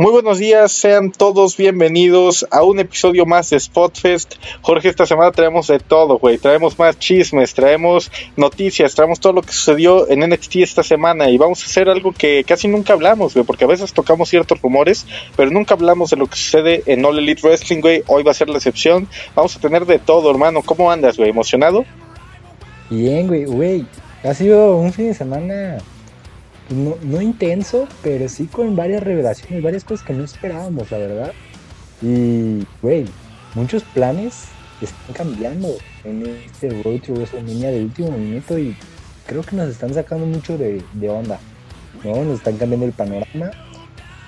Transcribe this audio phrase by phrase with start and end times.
[0.00, 4.36] Muy buenos días, sean todos bienvenidos a un episodio más de Spotfest.
[4.62, 6.38] Jorge, esta semana traemos de todo, güey.
[6.38, 11.36] Traemos más chismes, traemos noticias, traemos todo lo que sucedió en NXT esta semana y
[11.36, 15.04] vamos a hacer algo que casi nunca hablamos, güey, porque a veces tocamos ciertos rumores,
[15.36, 18.04] pero nunca hablamos de lo que sucede en All Elite Wrestling, güey.
[18.06, 19.08] Hoy va a ser la excepción.
[19.34, 20.62] Vamos a tener de todo, hermano.
[20.62, 21.30] ¿Cómo andas, güey?
[21.30, 21.84] ¿Emocionado?
[22.88, 23.86] Bien, güey, güey.
[24.22, 25.78] Ha sido un fin de semana
[26.70, 31.32] no, no intenso, pero sí con varias revelaciones, varias cosas que no esperábamos, la verdad.
[32.02, 33.06] Y, güey,
[33.54, 34.44] muchos planes
[34.80, 35.68] están cambiando
[36.04, 38.76] en este Road to WrestleMania del último minuto y
[39.26, 41.38] creo que nos están sacando mucho de, de onda,
[42.04, 42.24] ¿no?
[42.24, 43.50] Nos están cambiando el panorama.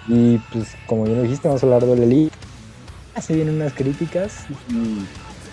[0.08, 2.36] Y pues, como ya lo dijiste, vamos a hablar de la Elite.
[3.20, 5.00] Se vienen unas críticas y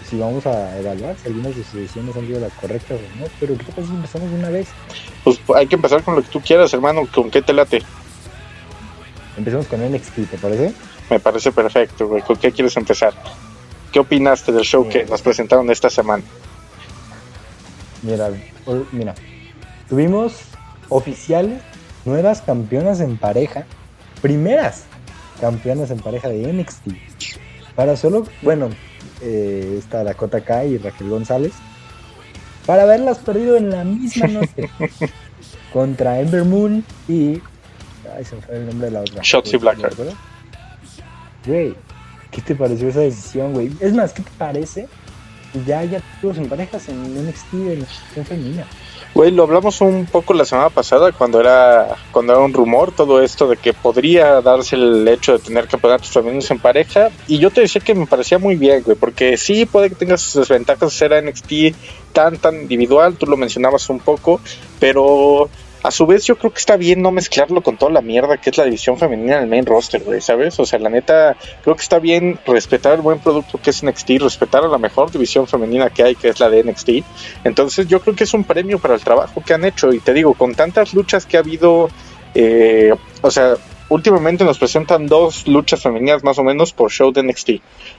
[0.10, 3.26] si vamos a evaluar si algunas de sus decisiones han sido las correctas o no.
[3.40, 4.68] Pero ¿qué pasa si empezamos de una vez?
[5.24, 7.08] Pues hay que empezar con lo que tú quieras, hermano.
[7.14, 7.82] ¿Con qué te late?
[9.38, 10.74] Empecemos con NXT, ¿te parece?
[11.10, 12.22] Me parece perfecto, güey.
[12.22, 13.14] ¿Con qué quieres empezar?
[13.92, 16.24] ¿Qué opinaste del show que nos presentaron esta semana?
[18.04, 18.30] Mira,
[18.92, 19.16] mira,
[19.90, 20.34] tuvimos
[20.90, 21.62] oficiales
[22.06, 23.66] nuevas campeonas en pareja,
[24.22, 24.86] primeras
[25.40, 26.88] campeonas en pareja de NXT.
[27.76, 28.70] Para solo, bueno,
[29.22, 31.54] eh, está Dakota Kai y Raquel González,
[32.66, 34.70] para haberlas perdido en la misma noche
[35.74, 37.42] contra Ember Moon y.
[38.16, 39.22] Ay, se me fue el nombre de la otra.
[39.22, 39.98] Shotzi Blackheart.
[41.46, 41.76] Güey,
[42.32, 43.72] ¿qué te pareció esa decisión, güey?
[43.80, 44.88] Es más, ¿qué te parece?
[45.66, 47.86] Ya ya todos en parejas en NXT de la
[48.24, 48.66] femenina.
[49.14, 53.22] Güey, lo hablamos un poco la semana pasada cuando era cuando era un rumor todo
[53.22, 57.10] esto de que podría darse el hecho de tener campeonatos femeninos en pareja.
[57.28, 60.22] Y yo te decía que me parecía muy bien, güey, porque sí puede que tengas
[60.22, 61.76] sus desventajas ser NXT
[62.14, 64.40] tan tan individual, tú lo mencionabas un poco,
[64.80, 65.50] pero
[65.84, 68.50] a su vez, yo creo que está bien no mezclarlo con toda la mierda que
[68.50, 70.60] es la división femenina en el main roster, güey, ¿sabes?
[70.60, 74.10] O sea, la neta, creo que está bien respetar el buen producto que es NXT,
[74.20, 76.90] respetar a la mejor división femenina que hay, que es la de NXT.
[77.44, 79.94] Entonces, yo creo que es un premio para el trabajo que han hecho.
[79.94, 81.90] Y te digo, con tantas luchas que ha habido,
[82.34, 83.56] eh, o sea,
[83.90, 87.52] últimamente nos presentan dos luchas femeninas más o menos por show de NXT.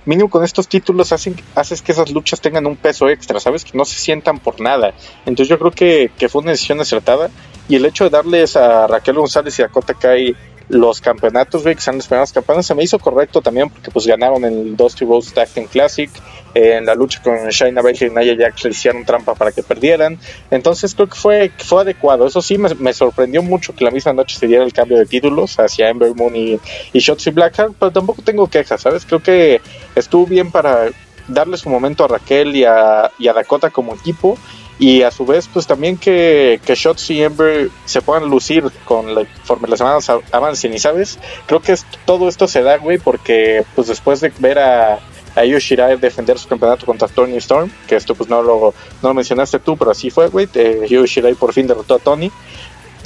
[0.05, 3.65] Mínimo con estos títulos hacen, haces que esas luchas tengan un peso extra, ¿sabes?
[3.65, 4.93] Que no se sientan por nada.
[5.25, 7.31] Entonces yo creo que fue una decisión acertada.
[7.69, 10.35] Y el hecho de darles a Raquel González y a Dakota Kai
[10.69, 14.07] los campeonatos, güey, que sean las primeras campeonas, se me hizo correcto también porque pues
[14.07, 16.11] ganaron el Dusty Rose Tag Classic,
[16.55, 20.19] en la lucha con Shayna Baszler y Nia Jax le hicieron trampa para que perdieran,
[20.51, 24.13] entonces creo que fue, fue adecuado, eso sí, me, me, sorprendió mucho que la misma
[24.13, 26.61] noche se diera el cambio de títulos hacia Ember Moon y,
[26.93, 29.07] y Shotzi Blackheart, pero tampoco tengo quejas, ¿sabes?
[29.07, 29.61] Creo que
[29.95, 30.91] estuvo bien para
[31.29, 34.37] darle su momento a Raquel y a, y a Dakota como equipo
[34.79, 39.15] y a su vez pues también que, que Shots y Ember se puedan lucir con
[39.15, 42.99] la, conforme las semanas avancen y sabes creo que es, todo esto se da güey
[42.99, 45.01] porque pues después de ver a
[45.39, 49.09] a Io Shirai defender su campeonato contra Tony Storm, que esto pues no lo, no
[49.09, 52.31] lo mencionaste tú, pero así fue, güey, eh, Io Shirai por fin derrotó a Tony.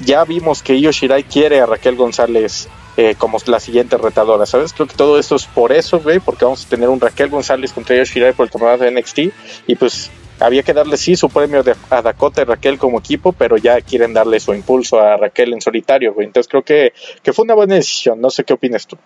[0.05, 4.73] Ya vimos que Io Shirai quiere a Raquel González eh, como la siguiente retadora, ¿sabes?
[4.73, 7.73] Creo que todo esto es por eso, güey, porque vamos a tener un Raquel González
[7.73, 9.19] contra Io Shirai por el campeonato de NXT
[9.67, 10.11] y pues
[10.41, 13.81] había que darle sí su premio de, a Dakota y Raquel como equipo, pero ya
[13.81, 16.27] quieren darle su impulso a Raquel en solitario, güey.
[16.27, 18.21] Entonces creo que, que fue una buena decisión.
[18.21, 18.97] No sé qué opinas tú.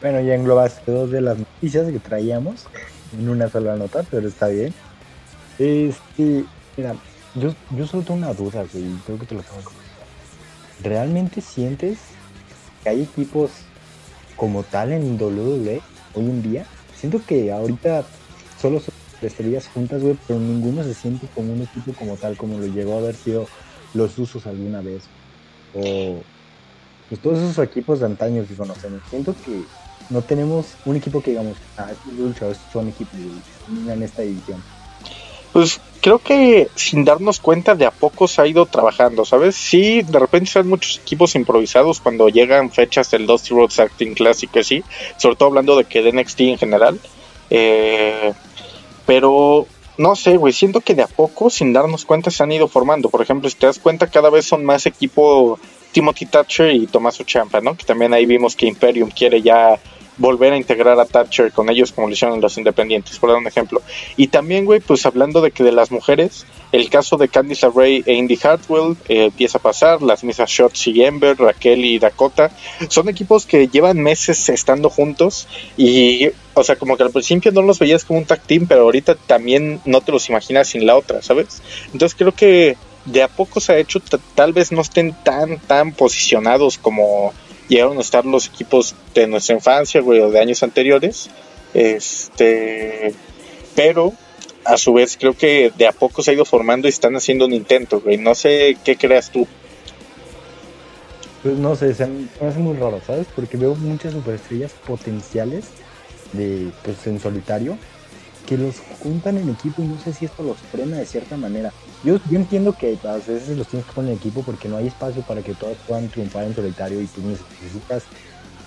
[0.00, 2.66] Bueno, ya englobaste dos de las noticias que traíamos
[3.18, 4.74] en una sola nota, pero está bien.
[5.58, 6.44] Este,
[6.76, 6.94] mira,
[7.34, 11.98] yo, yo solo tengo una duda, güey, creo que te lo tengo que ¿Realmente sientes
[12.82, 13.50] que hay equipos
[14.36, 15.80] como tal en WWE
[16.14, 16.66] hoy en día?
[16.96, 18.04] Siento que ahorita
[18.60, 18.92] solo son
[19.24, 22.94] estrellas juntas, güey, pero ninguno se siente como un equipo como tal, como lo llegó
[22.94, 23.46] a haber sido
[23.94, 25.04] los usos alguna vez.
[25.74, 26.20] O
[27.08, 29.02] pues todos esos equipos de antaño que conocemos.
[29.10, 29.62] Siento que
[30.10, 33.14] no tenemos un equipo que digamos, ah, estos luchadores son equipos
[33.88, 34.62] en esta división.
[35.52, 39.54] Pues creo que sin darnos cuenta de a poco se ha ido trabajando, ¿sabes?
[39.54, 44.50] Sí, de repente se muchos equipos improvisados cuando llegan fechas del Dusty Roads Acting Classic,
[44.56, 44.82] así,
[45.16, 47.00] sobre todo hablando de que de NXT en general.
[47.50, 48.32] Eh,
[49.06, 49.66] pero
[49.96, 53.10] no sé, güey, siento que de a poco, sin darnos cuenta, se han ido formando.
[53.10, 55.58] Por ejemplo, si te das cuenta, cada vez son más equipo
[55.92, 57.76] Timothy Thatcher y Tommaso Ciampa, ¿no?
[57.76, 59.78] Que también ahí vimos que Imperium quiere ya
[60.16, 63.46] volver a integrar a Thatcher con ellos como lo hicieron los independientes, por dar un
[63.46, 63.82] ejemplo.
[64.16, 68.02] Y también, güey, pues hablando de que de las mujeres, el caso de Candice LeRae
[68.06, 72.50] e Indy Hartwell eh, empieza a pasar, las mismas Shots y Ember, Raquel y Dakota,
[72.88, 77.62] son equipos que llevan meses estando juntos y, o sea, como que al principio no
[77.62, 80.96] los veías como un tag team, pero ahorita también no te los imaginas sin la
[80.96, 81.62] otra, ¿sabes?
[81.92, 84.00] Entonces creo que de a poco se ha hecho,
[84.34, 87.32] tal vez no estén tan, tan posicionados como
[87.68, 91.30] llegaron a estar los equipos de nuestra infancia, güey, o de años anteriores.
[91.72, 93.14] Este,
[93.74, 94.12] pero
[94.64, 97.46] a su vez creo que de a poco se ha ido formando y están haciendo
[97.46, 98.16] un intento, güey.
[98.16, 99.46] No sé qué creas tú.
[101.42, 103.26] Pues no sé, se me hace muy raro, ¿sabes?
[103.34, 105.66] Porque veo muchas superestrellas potenciales
[106.32, 107.76] de, pues, en solitario
[108.46, 111.72] que los juntan en equipo y no sé si esto los frena de cierta manera.
[112.02, 114.88] Yo, yo entiendo que a veces los tienes que poner en equipo porque no hay
[114.88, 118.04] espacio para que todos puedan triunfar en solitario y tú necesitas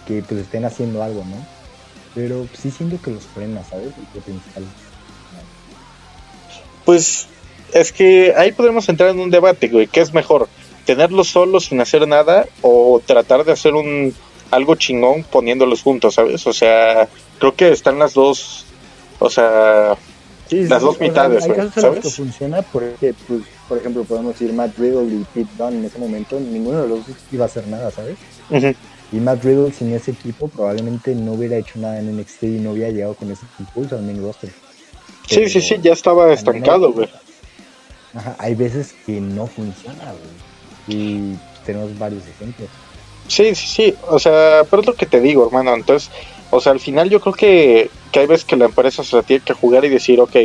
[0.08, 1.46] que pues estén haciendo algo, ¿no?
[2.16, 3.88] Pero sí siento que los frena, ¿sabes?
[3.98, 4.64] El potencial.
[6.86, 7.28] Pues
[7.74, 9.88] es que ahí podemos entrar en un debate, güey.
[9.88, 10.48] ¿Qué es mejor?
[10.86, 14.16] ¿Tenerlos solos sin hacer nada o tratar de hacer un
[14.52, 16.48] algo chingón poniéndolos juntos, ¿sabes?
[16.48, 17.08] O sea,
[17.40, 18.66] creo que están las dos,
[19.20, 19.98] o sea,
[20.50, 21.44] las dos mitades.
[21.44, 25.80] Hay casos que funciona porque, pues, por ejemplo, podemos decir Matt Riddle y Pete Dunne
[25.80, 28.18] en ese momento, ninguno de los dos iba a hacer nada, ¿sabes?
[29.12, 32.72] Y Matt Riddle sin ese equipo probablemente no hubiera hecho nada en NXT y no
[32.72, 34.52] hubiera llegado con ese impulso al main roster.
[35.28, 37.10] Sí, sí, sí, ya estaba estancado, güey.
[38.14, 40.98] Ajá, hay veces que no funciona, güey.
[41.00, 42.70] Y tenemos varios ejemplos.
[43.28, 43.96] Sí, sí, sí.
[44.10, 45.74] O sea, pero es lo que te digo, hermano.
[45.74, 46.10] Entonces,
[46.58, 49.24] o sea, al final yo creo que, que hay veces que la empresa se la
[49.24, 50.36] tiene que jugar y decir, ok,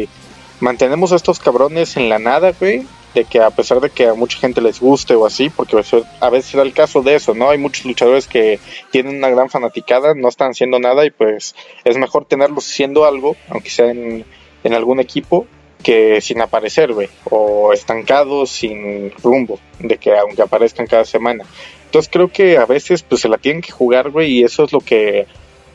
[0.60, 2.86] mantenemos a estos cabrones en la nada, güey.
[3.14, 5.76] De que a pesar de que a mucha gente les guste o así, porque
[6.20, 7.50] a veces era el caso de eso, ¿no?
[7.50, 8.58] Hay muchos luchadores que
[8.90, 11.54] tienen una gran fanaticada, no están haciendo nada y pues
[11.84, 14.24] es mejor tenerlos haciendo algo, aunque sea en,
[14.64, 15.46] en algún equipo
[15.82, 21.44] que sin aparecer, güey, o estancados sin rumbo, de que aunque aparezcan cada semana.
[21.84, 24.72] Entonces creo que a veces pues se la tienen que jugar, güey, y eso es
[24.72, 25.26] lo que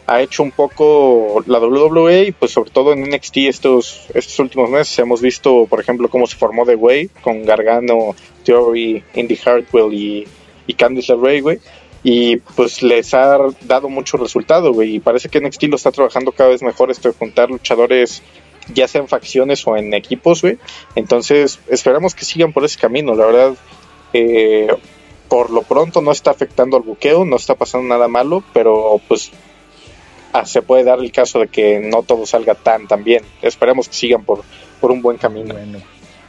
[0.08, 4.70] ha hecho un poco la WWE y pues sobre todo en NXT estos, estos últimos
[4.70, 8.16] meses hemos visto, por ejemplo, cómo se formó The Way con Gargano,
[8.46, 10.26] Theory, Indy Hartwell y,
[10.66, 11.60] y Candice LeRae, güey.
[12.04, 14.96] Y pues les ha dado mucho resultado, güey.
[14.96, 18.24] Y parece que NXT lo está trabajando cada vez mejor esto de juntar luchadores
[18.74, 20.58] ya sea en facciones o en equipos, güey.
[20.96, 23.14] Entonces, esperamos que sigan por ese camino.
[23.14, 23.56] La verdad,
[24.14, 24.68] eh,
[25.28, 29.32] por lo pronto no está afectando al buqueo, no está pasando nada malo, pero pues
[30.40, 33.24] ah, se puede dar el caso de que no todo salga tan, tan bien.
[33.42, 34.44] Esperemos que sigan por,
[34.80, 35.54] por un buen camino.
[35.54, 35.80] Bueno,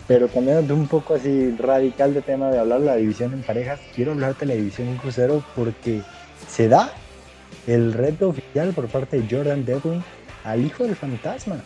[0.06, 3.80] pero cambiando un poco así radical de tema de hablar de la división en parejas,
[3.94, 6.02] quiero hablarte de la división en crucero porque
[6.48, 6.92] se da
[7.66, 10.02] el reto oficial por parte de Jordan Devlin
[10.44, 11.62] al hijo del fantasma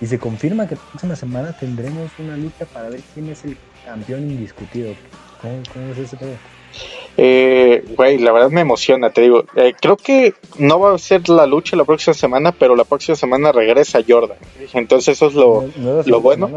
[0.00, 3.56] y se confirma que la próxima semana tendremos una lucha para ver quién es el
[3.84, 4.94] campeón indiscutido.
[5.42, 6.36] ¿Cómo, cómo es ese pedo?
[7.16, 9.44] Eh, güey, la verdad me emociona, te digo.
[9.54, 13.16] Eh, creo que no va a ser la lucha la próxima semana, pero la próxima
[13.16, 14.38] semana regresa Jordan.
[14.72, 15.68] Entonces eso es lo,
[16.06, 16.48] lo bueno.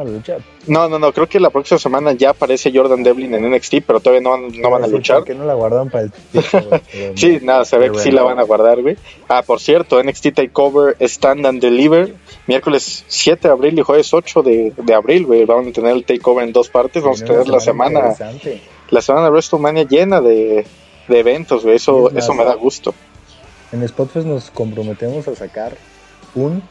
[0.67, 4.00] No, no, no, creo que la próxima semana ya aparece Jordan Devlin en NXT, pero
[4.00, 5.23] todavía no, no van a luchar.
[5.23, 6.11] que no la guardan para el
[7.17, 8.95] Sí, nada, se ve que sí la van a guardar, güey.
[9.27, 12.13] Ah, por cierto, NXT Takeover Stand and Deliver,
[12.47, 15.45] miércoles 7 de abril y jueves 8 de, de abril, güey.
[15.45, 18.15] Vamos a tener el Takeover en dos partes, vamos a tener la semana
[18.94, 20.66] la semana de WrestleMania llena de,
[21.10, 22.94] eventos, Eso, eso me da gusto.
[23.72, 25.75] En Spotfest nos comprometemos a sacar
[26.36, 26.62] un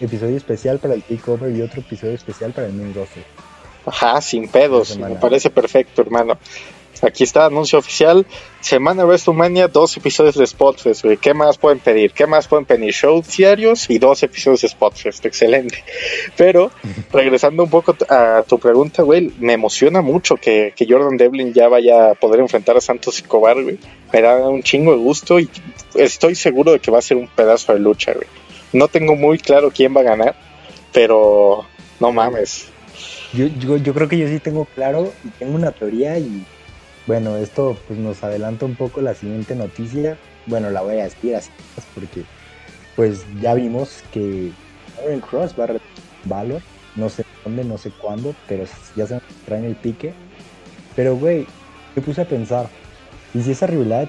[0.00, 3.24] episodio especial para el takeover y otro episodio especial para el main roster.
[3.84, 4.96] Ajá, sin pedos.
[4.96, 6.38] Me parece perfecto, hermano.
[7.02, 8.26] Aquí está, anuncio oficial.
[8.60, 11.18] Semana WrestleMania, dos episodios de Spotfest, güey.
[11.18, 12.12] ¿Qué más pueden pedir?
[12.12, 12.92] ¿Qué más pueden pedir?
[12.92, 15.24] Shows diarios y dos episodios de Spotfest.
[15.26, 15.84] Excelente.
[16.36, 16.70] Pero,
[17.12, 22.12] regresando un poco a tu pregunta, güey, me emociona mucho que, Jordan Devlin ya vaya
[22.12, 23.78] a poder enfrentar a Santos Escobar, güey.
[24.12, 25.50] Me da un chingo de gusto y
[25.94, 28.26] estoy seguro de que va a ser un pedazo de lucha, güey.
[28.72, 30.36] No tengo muy claro quién va a ganar,
[30.92, 31.66] pero
[32.00, 32.68] no mames.
[33.32, 36.44] Yo, yo, yo creo que yo sí tengo claro y tengo una teoría y
[37.06, 40.18] bueno, esto pues nos adelanta un poco la siguiente noticia.
[40.46, 41.50] Bueno, la voy a decir así
[41.94, 42.24] porque
[42.96, 44.50] pues ya vimos que
[45.02, 45.76] Aaron Cross va a
[46.24, 46.60] Valor,
[46.96, 48.64] no sé dónde, no sé cuándo, pero
[48.96, 50.12] ya se traen el pique.
[50.96, 51.46] Pero güey,
[51.94, 52.68] me puse a pensar,
[53.34, 54.08] ¿y si esa rivalidad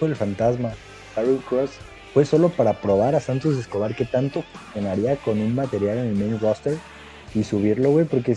[0.00, 0.72] con el fantasma,
[1.14, 1.70] Aaron Cross,
[2.12, 6.14] fue solo para probar a Santos Escobar que tanto funcionaría con un material en el
[6.16, 6.76] main roster
[7.34, 8.04] y subirlo, güey?
[8.04, 8.36] Porque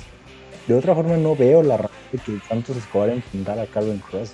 [0.67, 4.31] de otra forma no veo la razón de que Santos Escobar enfrentar a Calvin Cross.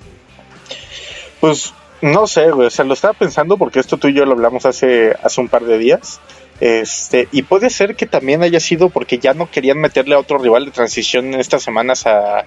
[1.39, 4.33] Pues no sé, güey, o sea, lo estaba pensando porque esto tú y yo lo
[4.33, 6.19] hablamos hace, hace un par de días.
[6.59, 10.37] Este, y puede ser que también haya sido porque ya no querían meterle a otro
[10.37, 12.45] rival de transición en estas semanas a,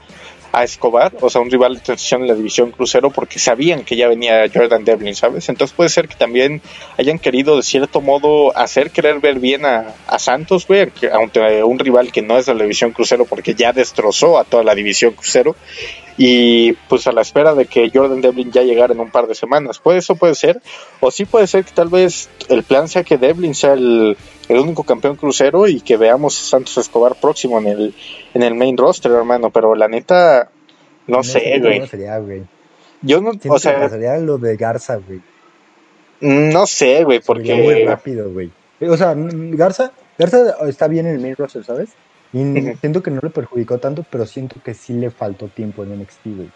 [0.55, 3.97] a Escobar, o sea, un rival de transición en la división crucero, porque sabían que
[3.97, 5.49] ya venía Jordan Devlin, ¿sabes?
[5.49, 6.63] Entonces puede ser que también
[6.97, 12.13] hayan querido, de cierto modo, hacer querer ver bien a, Santos, güey, aunque un rival
[12.13, 15.57] que no es de la división crucero, porque ya destrozó a toda la división crucero.
[16.17, 19.35] Y pues a la espera de que Jordan Devlin ya llegara en un par de
[19.35, 19.79] semanas.
[19.79, 20.61] Puede eso puede ser,
[21.01, 24.17] o sí puede ser que tal vez el plan sea que Devlin sea el,
[24.49, 27.95] único campeón crucero y que veamos a Santos Escobar próximo en el,
[28.35, 30.51] en el main roster, hermano, pero la neta,
[31.07, 32.45] no, sé, güey.
[33.03, 35.21] Yo no, o sea, sería lo de Garza, güey.
[36.21, 37.55] No sé, güey, porque...
[37.55, 38.51] Muy rápido, güey.
[38.81, 41.91] O sea, Garza, Garza está bien en el main roster, ¿sabes?
[42.35, 46.01] Y siento que no le perjudicó tanto, pero siento que sí le faltó tiempo en
[46.01, 46.51] NXT, güey.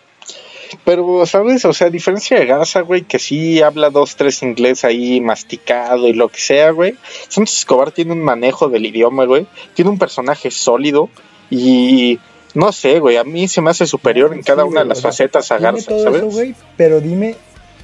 [0.85, 1.65] Pero, ¿sabes?
[1.65, 6.09] O sea, a diferencia de Garza, güey, que sí habla dos, tres inglés ahí masticado
[6.09, 6.97] y lo que sea, güey.
[7.29, 9.47] Santos Escobar tiene un manejo del idioma, güey.
[9.75, 11.09] Tiene un personaje sólido
[11.49, 12.19] y
[12.55, 15.53] no sé, güey, a mí se me hace superior en cada una de las facetas
[15.53, 16.25] a Garza, ¿sabes?
[16.25, 17.37] güey, pero dime,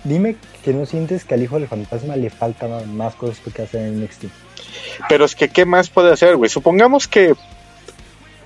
[0.03, 3.83] dime que no sientes que al hijo del fantasma le faltan más cosas que hacer
[3.83, 4.25] en NXT.
[5.09, 6.51] Pero es que, ¿qué más puede hacer, güey?
[6.51, 7.35] Supongamos que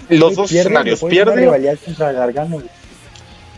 [0.09, 1.47] los dos escenarios pierde.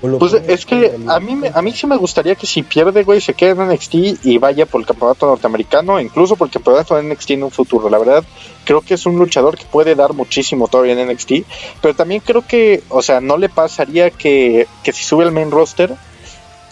[0.00, 3.34] Pues es que a mí, a mí sí me gustaría que si pierde, güey, se
[3.34, 7.32] quede en NXT y vaya por el campeonato norteamericano, incluso por el campeonato de NXT
[7.32, 7.90] en un futuro.
[7.90, 8.24] La verdad,
[8.64, 11.32] creo que es un luchador que puede dar muchísimo todavía en NXT,
[11.82, 15.50] pero también creo que, o sea, no le pasaría que, que si sube al main
[15.50, 15.94] roster,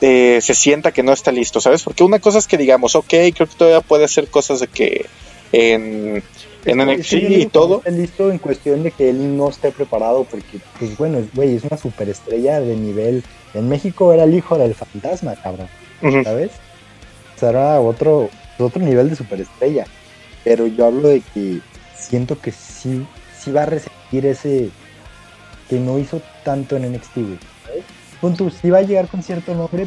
[0.01, 1.83] eh, se sienta que no está listo, ¿sabes?
[1.83, 5.05] Porque una cosa es que digamos, ok, creo que todavía puede hacer cosas de que
[5.53, 6.23] en
[6.65, 7.79] en NXT y todo.
[7.79, 11.65] Está listo en cuestión de que él no esté preparado porque, pues bueno, güey, es
[11.65, 13.25] una superestrella de nivel.
[13.55, 15.69] En México era el hijo del fantasma, cabrón.
[16.25, 16.53] ¿Sabes?
[17.37, 19.87] O sea, era otro, otro nivel de superestrella.
[20.45, 21.61] Pero yo hablo de que
[21.97, 23.07] siento que sí,
[23.39, 24.71] sí va a resentir ese
[25.69, 27.39] que no hizo tanto en NXT, güey.
[28.21, 29.87] Punto, sí va a llegar con cierto nombre,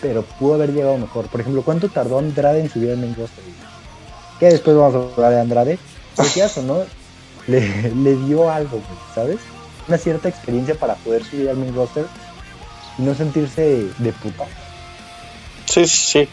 [0.00, 1.26] pero pudo haber llegado mejor.
[1.26, 3.44] Por ejemplo, ¿cuánto tardó Andrade en subir al main roster?
[4.38, 5.78] Que después vamos a hablar de Andrade
[6.18, 6.84] eso, ¿no?
[7.46, 8.80] Le, dio algo,
[9.14, 9.38] ¿sabes?
[9.86, 12.06] Una cierta experiencia para poder subir al main roster
[12.98, 14.46] y no sentirse de puta.
[15.66, 16.28] Sí, sí, sí.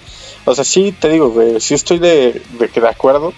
[0.46, 3.34] O sea, sí, te digo, güey, sí estoy de, de, acuerdo,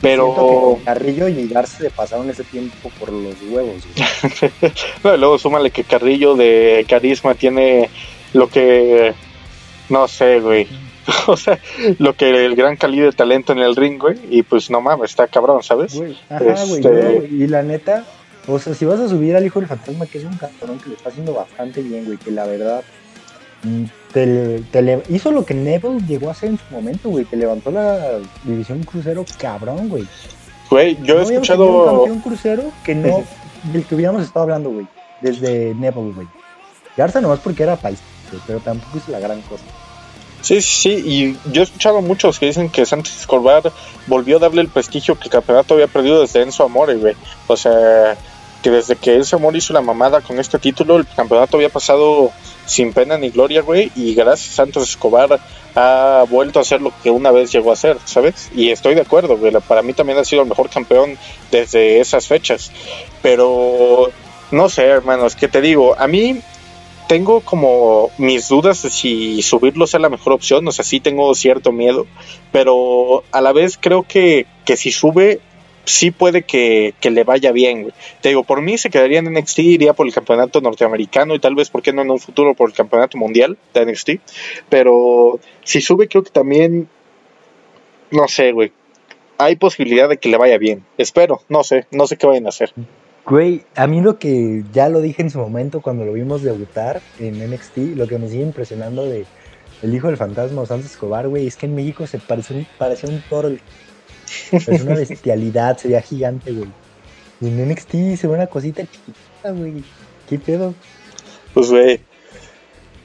[0.00, 0.78] pero...
[0.84, 3.82] Carrillo y Garza se pasaron ese tiempo por los huevos.
[5.04, 7.90] no, y luego súmale que Carrillo de carisma tiene
[8.32, 9.14] lo que...
[9.88, 10.68] No sé, güey
[11.26, 11.58] o sea,
[11.98, 15.10] lo que el gran calibre de talento en el ring, güey, y pues no mames,
[15.10, 16.00] está cabrón, ¿sabes?
[16.28, 18.04] ajá, güey, este, y la neta,
[18.46, 20.90] o sea, si vas a subir al hijo del fantasma, que es un cabrón que
[20.90, 22.82] le está haciendo bastante bien, güey, que la verdad
[23.62, 27.70] mm, te, hizo lo que Neville llegó a hacer en su momento, güey, que levantó
[27.70, 30.06] la división crucero cabrón, güey.
[30.70, 31.66] Güey, yo he escuchado...
[31.66, 33.24] Un campeón crucero que no,
[33.72, 34.86] del que hubiéramos estado hablando, güey,
[35.22, 36.26] desde Neville, güey.
[36.96, 38.00] Garza nomás porque era país,
[38.46, 39.64] pero tampoco hizo la gran cosa.
[40.48, 43.70] Sí, sí, y yo he escuchado muchos que dicen que Santos Escobar
[44.06, 47.14] volvió a darle el prestigio que el campeonato había perdido desde Enzo Amore, güey.
[47.48, 48.16] O sea,
[48.62, 52.32] que desde que Enzo Amore hizo la mamada con este título, el campeonato había pasado
[52.64, 55.38] sin pena ni gloria, güey, y gracias a Santos Escobar
[55.74, 58.48] ha vuelto a hacer lo que una vez llegó a ser, ¿sabes?
[58.54, 61.18] Y estoy de acuerdo, güey, para mí también ha sido el mejor campeón
[61.50, 62.72] desde esas fechas.
[63.20, 64.10] Pero,
[64.50, 66.40] no sé, hermanos, que te digo, a mí
[67.08, 71.34] tengo como mis dudas de si subirlo sea la mejor opción, o sea, sí tengo
[71.34, 72.06] cierto miedo,
[72.52, 75.40] pero a la vez creo que, que si sube,
[75.84, 79.94] sí puede que, le vaya bien, Te digo, por mí se quedaría en NXT, iría
[79.94, 82.76] por el campeonato norteamericano y tal vez, ¿por qué no en un futuro por el
[82.76, 84.10] campeonato mundial de NXT?
[84.68, 86.88] Pero si sube, creo que también,
[88.10, 88.72] no sé, güey,
[89.38, 90.84] hay posibilidad de que le vaya bien.
[90.98, 92.74] Espero, no sé, no sé qué vayan a hacer.
[93.28, 97.02] Güey, a mí lo que ya lo dije en su momento cuando lo vimos debutar
[97.18, 99.26] en NXT, lo que me sigue impresionando de
[99.82, 102.66] El Hijo del Fantasma o Santos Escobar, güey, es que en México se parecía un,
[102.78, 103.50] parecía un toro.
[104.50, 106.70] Es una bestialidad, se veía gigante, güey.
[107.42, 109.84] Y en NXT se ve una cosita chiquita, güey.
[110.26, 110.74] ¿Qué pedo?
[111.52, 112.00] Pues, güey,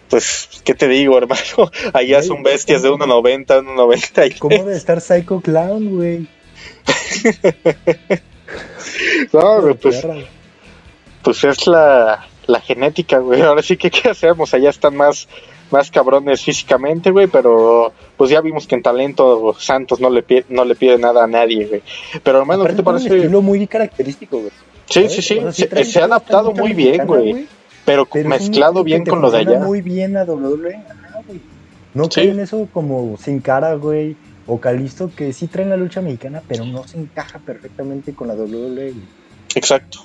[0.10, 1.70] pues, ¿qué te digo, hermano?
[1.92, 4.38] Allá son bestias de 1.90, 1.90.
[4.40, 6.28] ¿Cómo debe estar Psycho Clown, güey?
[9.34, 10.06] no, pues,
[11.24, 13.42] pues es la, la genética, güey.
[13.42, 14.54] Ahora sí que, ¿qué hacemos?
[14.54, 15.28] Allá están más,
[15.72, 20.46] más cabrones físicamente, güey, pero pues ya vimos que en talento Santos no le pide,
[20.50, 21.82] no le pide nada a nadie, güey.
[22.24, 23.10] Pero hermano, ¿qué te parece?
[23.10, 24.52] Un estilo muy característico, güey.
[24.90, 25.40] Sí, sí, sí,
[25.86, 27.48] se, ha adaptado muy bien, güey.
[27.86, 29.60] Pero, mezclado bien con lo de allá.
[29.60, 30.80] muy bien a WWE.
[31.94, 32.22] No sí.
[32.22, 34.16] eso como sin cara, güey
[34.46, 38.36] o Calisto que sí traen la lucha mexicana, pero no se encaja perfectamente con la
[38.36, 38.94] WWE.
[39.56, 40.00] Exacto.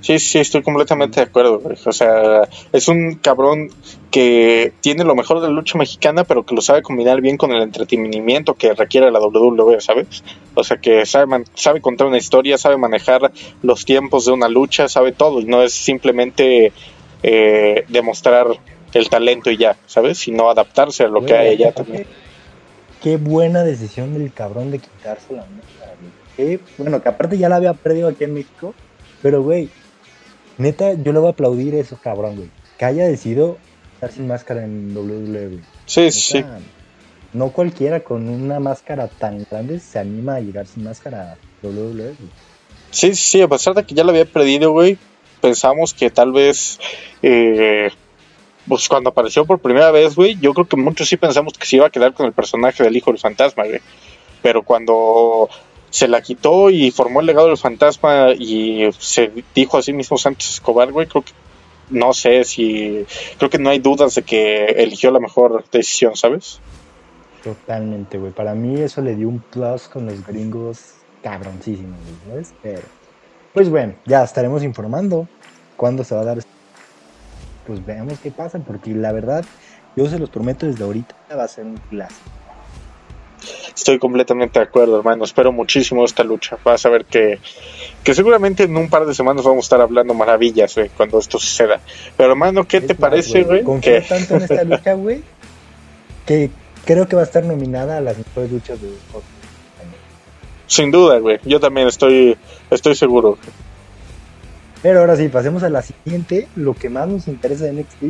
[0.00, 1.60] Sí, sí, estoy completamente de acuerdo.
[1.84, 3.70] O sea, es un cabrón
[4.12, 7.50] que tiene lo mejor de la lucha mexicana, pero que lo sabe combinar bien con
[7.50, 10.22] el entretenimiento que requiere la WWE, ¿sabes?
[10.54, 14.88] O sea, que sabe, sabe contar una historia, sabe manejar los tiempos de una lucha,
[14.88, 16.72] sabe todo, y no es simplemente
[17.24, 18.46] eh, demostrar
[18.92, 20.18] el talento y ya, ¿sabes?
[20.18, 22.06] Sino adaptarse a lo que hay allá también.
[23.06, 25.94] Qué buena decisión del cabrón de quitarse la máscara,
[26.36, 26.58] güey.
[26.76, 28.74] bueno, que aparte ya la había perdido aquí en México,
[29.22, 29.68] pero güey,
[30.58, 32.50] neta, yo le voy a aplaudir a eso, cabrón, güey.
[32.76, 33.58] Que haya decidido
[33.94, 35.60] estar sin máscara en WWE.
[35.84, 36.44] Sí, sí.
[37.32, 42.16] No cualquiera con una máscara tan grande se anima a llegar sin máscara a WWE.
[42.90, 44.98] Sí, sí, a pesar de que ya la había perdido, güey,
[45.40, 46.80] pensamos que tal vez,
[47.22, 47.88] eh,
[48.68, 51.76] pues cuando apareció por primera vez, güey, yo creo que muchos sí pensamos que se
[51.76, 53.80] iba a quedar con el personaje del Hijo del Fantasma, güey.
[54.42, 55.48] Pero cuando
[55.90, 60.18] se la quitó y formó el legado del fantasma y se dijo a sí mismo
[60.18, 61.32] Santos Escobar, güey, creo que
[61.88, 63.06] no sé si
[63.38, 66.60] creo que no hay dudas de que eligió la mejor decisión, ¿sabes?
[67.42, 68.32] Totalmente, güey.
[68.32, 71.96] Para mí eso le dio un plus con los gringos cabroncísimo,
[72.28, 72.52] ¿sabes?
[72.62, 72.82] Pero,
[73.54, 75.28] pues bueno, ya estaremos informando
[75.76, 76.38] cuándo se va a dar.
[77.66, 79.44] Pues veamos qué pasa, porque la verdad,
[79.96, 82.20] yo se los prometo desde ahorita, va a ser un clásico.
[83.74, 85.24] Estoy completamente de acuerdo, hermano.
[85.24, 86.56] Espero muchísimo esta lucha.
[86.64, 87.38] Vas a ver que,
[88.02, 91.38] que seguramente en un par de semanas vamos a estar hablando maravillas, güey, cuando esto
[91.38, 91.80] suceda.
[92.16, 93.62] Pero, hermano, ¿qué te parece, güey?
[93.62, 95.22] Confío tanto en esta lucha, güey,
[96.24, 96.50] que
[96.84, 98.88] creo que va a estar nominada a las mejores luchas de
[100.66, 101.38] Sin duda, güey.
[101.44, 102.36] Yo también estoy,
[102.70, 103.38] estoy seguro.
[104.82, 106.48] Pero ahora sí, pasemos a la siguiente.
[106.56, 108.02] Lo que más nos interesa de NXT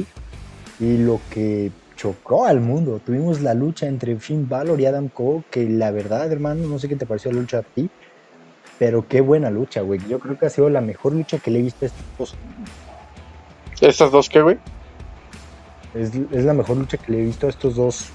[0.80, 3.00] y lo que chocó al mundo.
[3.04, 6.88] Tuvimos la lucha entre Finn Balor y Adam Cole, que la verdad, hermano, no sé
[6.88, 7.88] qué te pareció la lucha a ti,
[8.78, 10.00] pero qué buena lucha, güey.
[10.08, 12.34] Yo creo que ha sido la mejor lucha que le he visto a estos dos.
[13.80, 14.58] ¿Estas dos qué, güey?
[15.94, 18.06] Es, la mejor lucha que le he visto a estos dos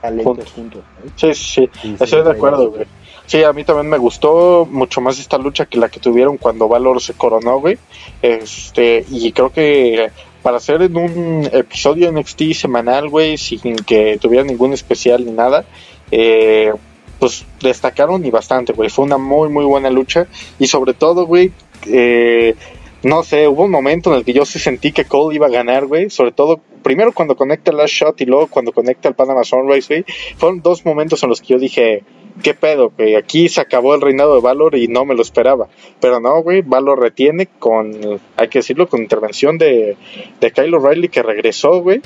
[0.00, 0.82] talentos juntos.
[1.16, 1.96] Sí, sí, sí.
[2.00, 2.86] Estoy de acuerdo, güey.
[3.26, 6.68] Sí, a mí también me gustó mucho más esta lucha que la que tuvieron cuando
[6.68, 7.78] Valor se coronó, güey.
[8.20, 10.10] Este, y creo que
[10.42, 15.64] para hacer en un episodio NXT semanal, güey, sin que tuviera ningún especial ni nada,
[16.10, 16.70] eh,
[17.18, 18.90] pues destacaron y bastante, güey.
[18.90, 20.26] Fue una muy, muy buena lucha.
[20.58, 21.50] Y sobre todo, güey,
[21.86, 22.54] eh,
[23.02, 25.50] no sé, hubo un momento en el que yo sí sentí que Cole iba a
[25.50, 26.10] ganar, güey.
[26.10, 29.88] Sobre todo, primero cuando conecta el last shot y luego cuando conecta el Panama Sunrise,
[29.88, 30.04] güey.
[30.36, 32.04] Fueron dos momentos en los que yo dije,
[32.42, 33.14] ¿qué pedo, güey?
[33.14, 35.68] Aquí se acabó el reinado de Valor y no me lo esperaba.
[36.00, 39.96] Pero no, güey, Valor retiene con, hay que decirlo, con intervención de,
[40.40, 42.00] de Kyle O'Reilly que regresó, güey.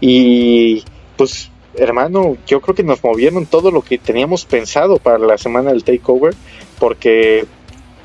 [0.00, 0.84] Y
[1.16, 5.70] pues, hermano, yo creo que nos movieron todo lo que teníamos pensado para la semana
[5.70, 6.34] del takeover,
[6.78, 7.44] porque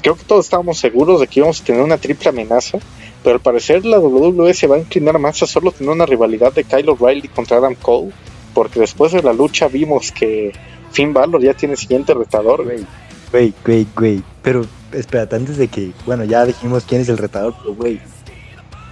[0.02, 2.80] creo que todos estábamos seguros de que íbamos a tener una triple amenaza.
[3.24, 6.54] Pero al parecer la WWE se va a inclinar más a solo tener una rivalidad
[6.54, 8.12] de Kyle O'Reilly contra Adam Cole,
[8.54, 10.52] porque después de la lucha vimos que
[10.96, 12.64] Finn Balor ya tiene siguiente retador.
[12.64, 12.86] Güey,
[13.30, 14.24] güey, güey, güey.
[14.42, 18.00] Pero espérate, antes de que, bueno, ya dijimos quién es el retador, pero güey,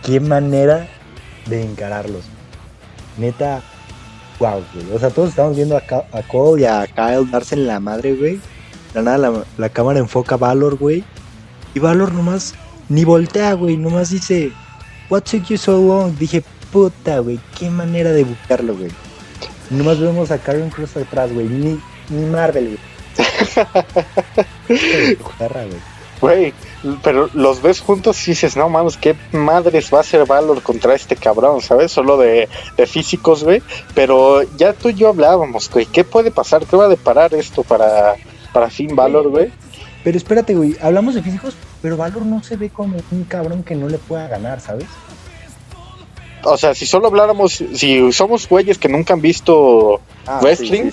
[0.04, 0.90] qué manera
[1.46, 2.26] de encararlos.
[3.18, 3.62] Neta,
[4.38, 4.92] wow, güey.
[4.94, 5.82] O sea, todos estamos viendo a,
[6.24, 8.42] Cole y a Kyle darse en la madre, güey.
[8.94, 11.06] La nada, la, cámara enfoca a Valor, güey.
[11.74, 12.54] Y Valor nomás
[12.90, 13.78] ni voltea, güey.
[13.78, 14.52] Nomás dice,
[15.10, 16.18] What took you so long?
[16.18, 17.40] Dije, puta, güey.
[17.58, 18.92] Qué manera de buscarlo, güey.
[19.70, 21.48] Nomás vemos a Karen Cross atrás, güey.
[21.48, 22.78] Ni, ni Marvel,
[26.20, 26.54] güey.
[27.04, 30.96] pero los ves juntos y dices, no mames, qué madres va a ser Valor contra
[30.96, 31.92] este cabrón, ¿sabes?
[31.92, 32.50] Solo de,
[32.88, 33.62] físicos, güey.
[33.94, 36.66] Pero ya tú y yo hablábamos, güey, ¿qué puede pasar?
[36.66, 38.16] ¿Qué va a deparar esto para,
[38.54, 39.52] para Finn Valor, güey?
[40.04, 43.76] Pero espérate, güey, hablamos de físicos, pero Valor no se ve como un cabrón que
[43.76, 44.88] no le pueda ganar, ¿sabes?
[46.44, 50.92] O sea, si solo habláramos, si somos güeyes que nunca han visto ah, wrestling,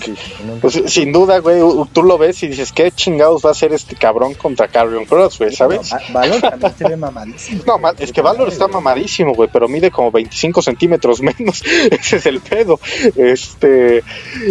[0.61, 1.61] pues sin duda, güey,
[1.91, 5.39] tú lo ves y dices, ¿qué chingados va a hacer este cabrón contra Carrion Cross,
[5.39, 5.91] güey, ¿sabes?
[6.11, 7.63] Valor también se ve mamadísimo.
[7.71, 12.25] No, es que Valor está mamadísimo, güey, pero mide como 25 centímetros menos, ese es
[12.25, 12.79] el pedo,
[13.15, 14.03] este,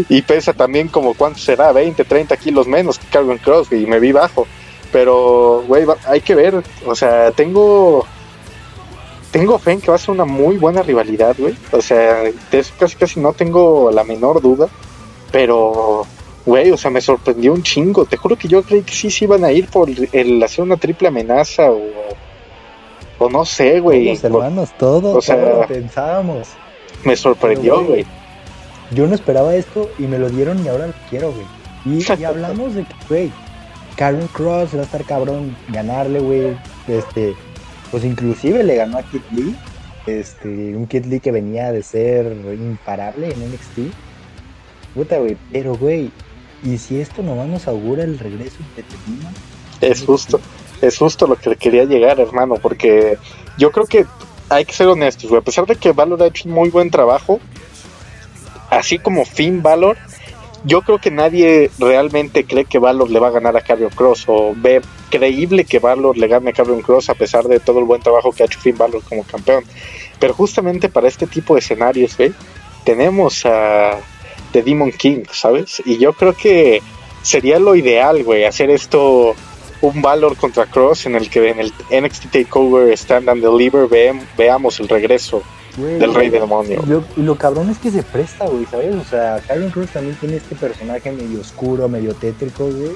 [0.09, 1.73] y pesa también como, ¿cuánto será?
[1.73, 4.47] 20, 30 kilos menos que Carrion Cross, y me vi bajo,
[4.93, 8.07] pero, güey, hay que ver, o sea, tengo
[9.31, 11.55] tengo fe en que va a ser una muy buena rivalidad, güey.
[11.73, 14.69] O sea, de eso casi casi no tengo la menor duda.
[15.31, 16.05] Pero,
[16.45, 18.05] güey, o sea, me sorprendió un chingo.
[18.05, 20.77] Te juro que yo creí que sí se iban a ir por el hacer una
[20.77, 21.81] triple amenaza o,
[23.19, 24.09] o no sé, güey.
[24.09, 26.49] Los hermanos, todo, o sea, pensábamos.
[27.05, 28.05] Me sorprendió, güey.
[28.91, 31.47] Yo no esperaba esto y me lo dieron y ahora lo quiero, güey.
[31.85, 33.33] Y, y hablamos de que, güey,
[33.97, 36.57] Karen Cross va a estar cabrón ganarle, güey.
[36.89, 37.37] Este,
[37.91, 39.57] pues inclusive le ganó a Kid Lee,
[40.07, 43.95] este, un Kid Lee que venía de ser imparable en NXT.
[44.95, 46.11] Puta, güey, pero güey,
[46.63, 50.41] ¿y si esto nomás nos augura el regreso de Es justo,
[50.81, 53.19] es justo lo que quería llegar, hermano, porque
[53.59, 54.07] yo creo que
[54.49, 55.41] hay que ser honestos, güey.
[55.41, 57.41] A pesar de que Valor ha hecho un muy buen trabajo,
[58.69, 59.97] así como Finn Valor,
[60.65, 64.25] yo creo que nadie realmente cree que Valor le va a ganar a Carrion Cross
[64.27, 67.87] o ve creíble que Valor le gane a Carrion Cross a pesar de todo el
[67.87, 69.65] buen trabajo que ha hecho Finn Valor como campeón.
[70.19, 72.33] Pero justamente para este tipo de escenarios, güey,
[72.85, 73.99] tenemos a
[74.53, 75.83] The Demon King, ¿sabes?
[75.85, 76.83] Y yo creo que
[77.23, 79.35] sería lo ideal, güey, hacer esto
[79.81, 83.89] un Valor contra Cross en el que en el NXT Takeover Stand and Deliver
[84.37, 85.43] veamos el regreso
[85.77, 87.05] del Rey de Demonio.
[87.17, 88.95] y lo cabrón es que se presta, güey, ¿sabes?
[88.95, 92.93] O sea, Karen Cross también tiene este personaje medio oscuro, medio tétrico, güey.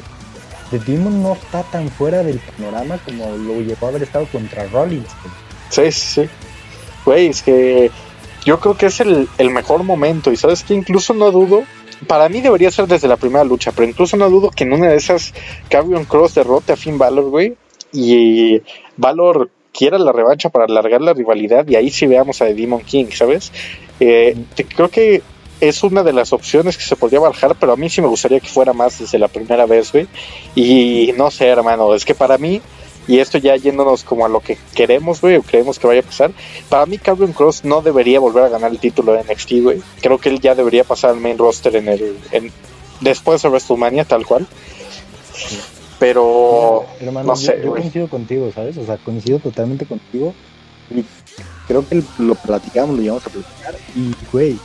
[0.71, 4.67] The Demon no está tan fuera del panorama como lo llevó a haber estado contra
[4.67, 5.09] Rollins.
[5.71, 6.29] Sí, sí, sí.
[7.05, 7.91] Güey, es que
[8.45, 10.33] yo creo que es el, el mejor momento.
[10.33, 11.65] Y sabes que incluso no dudo
[12.07, 14.89] para mí debería ser desde la primera lucha, pero incluso no dudo que en una
[14.89, 15.33] de esas
[15.69, 17.57] Carrion Cross derrote a Finn Balor, güey,
[17.93, 18.61] y
[18.97, 23.07] Valor quiera la revancha para alargar la rivalidad y ahí sí veamos a Demon King,
[23.13, 23.53] ¿sabes?
[24.01, 24.37] Eh,
[24.77, 25.23] creo que
[25.61, 28.41] es una de las opciones que se podría barajar, pero a mí sí me gustaría
[28.41, 30.07] que fuera más desde la primera vez, güey.
[30.55, 32.61] Y no sé, hermano, es que para mí
[33.07, 36.05] y esto ya yéndonos como a lo que queremos, güey, o creemos que vaya a
[36.05, 36.33] pasar.
[36.69, 39.83] Para mí, Calvin Cross no debería volver a ganar el título de NXT, güey.
[40.01, 42.19] Creo que él ya debería pasar al main roster en el.
[42.33, 42.51] En,
[43.01, 44.47] después de WrestleMania, tal cual.
[45.99, 46.85] Pero.
[47.01, 48.77] no sé, yo, coincido contigo, ¿sabes?
[48.77, 50.35] O sea, coincido totalmente contigo.
[50.91, 51.05] Y
[51.67, 53.75] creo que lo platicamos, lo llevamos a platicar.
[53.95, 54.59] Y, güey.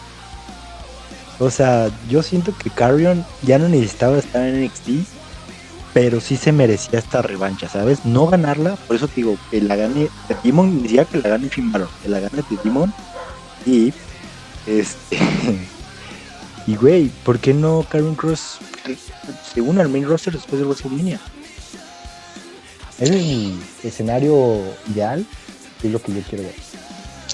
[1.40, 4.90] O sea, yo siento que Carrion ya no necesitaba estar en NXT
[5.94, 8.06] pero sí se merecía esta revancha, ¿sabes?
[8.06, 10.10] No ganarla, por eso te digo, que la gane
[10.44, 12.94] Demon, decía que la gane Finn Balor, que la gane Demon
[13.66, 13.94] y
[14.68, 15.18] este
[16.68, 18.60] y güey, ¿por qué no Karen Cross
[18.96, 21.20] se une al main roster después de WrestleMania?
[23.00, 24.62] Es el escenario
[24.94, 25.26] ideal,
[25.84, 26.56] es lo que yo quiero ver.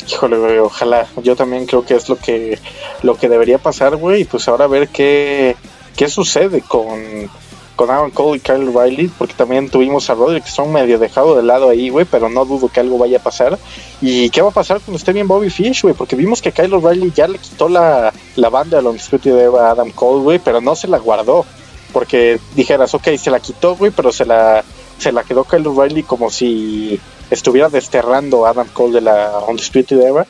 [0.07, 1.07] Híjole, güey, ojalá.
[1.23, 2.59] Yo también creo que es lo que
[3.01, 5.55] lo que debería pasar, güey, y pues ahora a ver qué
[5.95, 7.29] qué sucede con
[7.75, 11.43] con Aaron Cole y Kyle Riley, porque también tuvimos a Roderick son medio dejado de
[11.43, 13.57] lado ahí, güey, pero no dudo que algo vaya a pasar.
[14.01, 15.93] ¿Y qué va a pasar cuando esté bien Bobby Fish, güey?
[15.93, 20.23] Porque vimos que Kyle Riley ya le quitó la, la banda a de Adam Cole,
[20.23, 21.45] güey, pero no se la guardó.
[21.91, 24.63] Porque dijeras, ok, se la quitó, güey, pero se la,
[24.97, 29.99] se la quedó Kyle Riley como si estuviera desterrando a Adam Cole de la Undisputed
[29.99, 30.25] Era.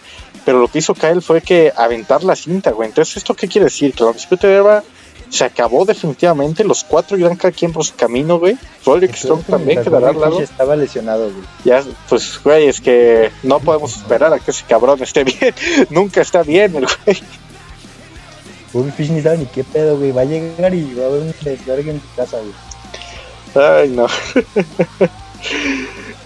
[0.46, 2.90] Pero lo que hizo Kyle fue que aventar la cinta, güey.
[2.90, 3.94] Entonces, ¿esto qué quiere decir?
[3.94, 4.84] Que la Undisputed Era
[5.30, 6.64] se acabó definitivamente.
[6.64, 8.58] Los cuatro irán cada quien por su camino, güey.
[8.86, 10.40] Roderick Strong también quedará al lado.
[10.40, 11.44] Estaba lesionado, güey.
[11.64, 15.54] Ya, pues, güey, es que no podemos esperar a que ese cabrón esté bien.
[15.90, 17.22] Nunca está bien el güey.
[18.74, 20.12] Bobby Fish ni sabe ni qué pedo, güey.
[20.12, 22.54] Va a llegar y va a haber un desvergue en tu casa, güey.
[23.56, 24.08] Ay, no.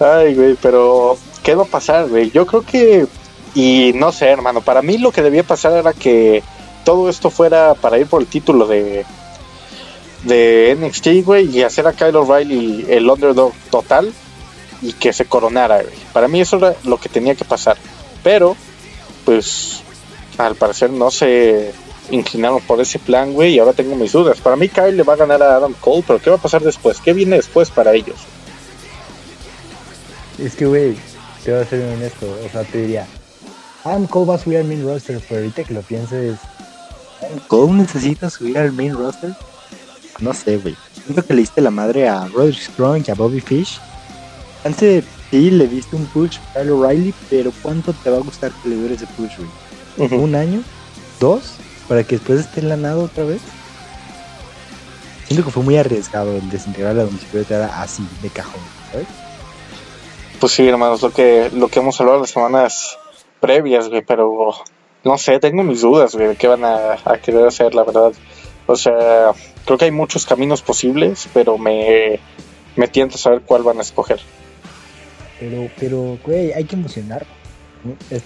[0.00, 2.30] Ay, güey, pero ¿qué va a pasar, güey?
[2.30, 3.06] Yo creo que,
[3.54, 6.42] y no sé, hermano, para mí lo que debía pasar era que
[6.84, 9.04] todo esto fuera para ir por el título de
[10.24, 14.12] de NXT, güey, y hacer a Kyle O'Reilly el underdog total
[14.82, 15.94] y que se coronara, güey.
[16.12, 17.76] Para mí eso era lo que tenía que pasar.
[18.22, 18.56] Pero,
[19.24, 19.80] pues,
[20.38, 21.72] al parecer no se
[22.10, 24.40] inclinaron por ese plan, güey, y ahora tengo mis dudas.
[24.40, 26.62] Para mí Kyle le va a ganar a Adam Cole, pero ¿qué va a pasar
[26.62, 27.00] después?
[27.00, 28.16] ¿Qué viene después para ellos?
[30.38, 30.96] Es que, güey,
[31.44, 33.06] te voy a ser honesto, o sea, te diría,
[33.84, 36.38] Adam Cole va a subir al main roster, pero ahorita que lo pienses,
[37.48, 39.34] ¿Cómo necesitas subir al main roster?
[40.20, 40.76] No sé, güey.
[41.04, 43.80] Siento que le diste la madre a Roderick Strong y a Bobby Fish.
[44.64, 48.52] Antes sí le diste un push a Kyle O'Reilly, pero ¿cuánto te va a gustar
[48.62, 50.20] que le dure ese push, güey?
[50.20, 50.62] ¿Un año?
[51.18, 51.54] ¿Dos?
[51.88, 53.40] ¿Para que después esté enlanado otra vez?
[55.26, 57.08] Siento que fue muy arriesgado el desintegrar la
[57.48, 59.06] era así, de cajón, ¿sabes?
[60.40, 62.98] Pues sí, hermanos, lo que, lo que hemos hablado las semanas
[63.40, 64.54] previas, güey, pero
[65.04, 68.12] no sé, tengo mis dudas, de qué van a, querer hacer, la verdad.
[68.66, 69.32] O sea,
[69.64, 72.20] creo que hay muchos caminos posibles, pero me,
[72.76, 74.20] me tiento a saber cuál van a escoger.
[75.38, 77.26] Pero, pero, güey, hay que emocionar.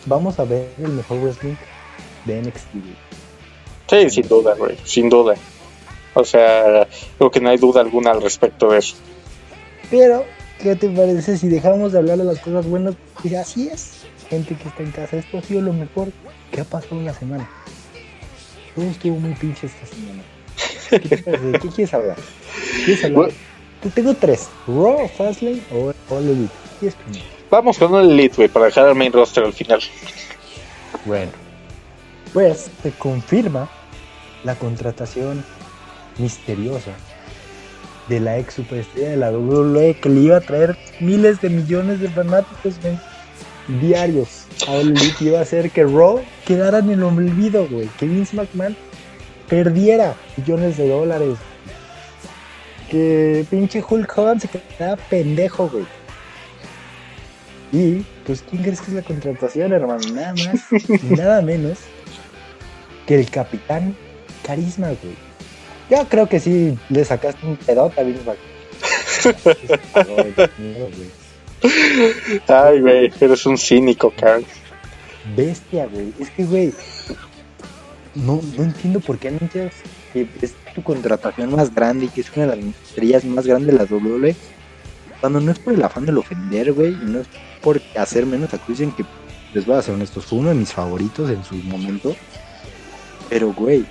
[0.06, 1.54] Vamos a ver el mejor wrestling
[2.24, 2.68] de NXT.
[3.88, 5.34] Sí, sin duda, güey, sin duda.
[6.14, 8.96] O sea, creo que no hay duda alguna al respecto de eso.
[9.90, 10.24] Pero,
[10.60, 12.94] ¿qué te parece si dejamos de hablar de las cosas buenas?
[13.22, 16.08] Y así es, gente que está en casa, esto ha sido lo mejor
[16.54, 17.50] ¿Qué ha pasado en la semana?
[18.76, 20.22] Todo estuvo muy pinche esta semana.
[20.88, 22.16] ¿Qué, ¿Qué quieres hablar?
[22.84, 23.30] ¿Quieres hablar?
[23.92, 26.54] Tengo tres: Raw, Fastlane o All Elite.
[26.78, 27.24] ¿Qué es primero?
[27.50, 29.80] Vamos con un Elite, güey, para dejar el main roster al final.
[31.04, 31.32] Bueno,
[32.32, 33.68] pues se confirma
[34.44, 35.44] la contratación
[36.18, 36.92] misteriosa
[38.08, 41.98] de la ex superestrella de la WWE que le iba a traer miles de millones
[41.98, 42.96] de fanáticos, güey.
[43.68, 47.88] Diarios a All Elite iba a hacer que Raw quedara en el olvido, güey.
[47.98, 48.77] Que Vince McMahon
[49.48, 51.38] perdiera millones de dólares.
[52.90, 55.85] Que pinche Hulk Hogan se quedara pendejo, güey.
[57.72, 60.07] Y, pues, ¿quién crees que es la contratación, hermano?
[60.12, 61.79] Nada más y nada menos
[63.07, 63.96] que el Capitán
[64.44, 65.16] Carisma, güey.
[65.90, 68.55] Yo creo que sí le sacaste un pedote a Vince McMahon.
[72.48, 74.44] Ay, güey, eres un cínico, cabrón.
[75.37, 76.12] Bestia, güey.
[76.18, 76.72] Es que, güey,
[78.14, 79.72] no, no entiendo por qué anuncias
[80.12, 83.72] que es tu contratación más grande y que es una de las estrellas más grandes
[83.72, 84.37] de la WWE.
[85.20, 87.27] Cuando no es por el afán del ofender, güey, y no es
[87.62, 89.05] por hacer menos a Christian, que
[89.55, 92.14] les voy a ser honestos, fue uno de mis favoritos en su momento.
[93.31, 93.87] Pero, güey,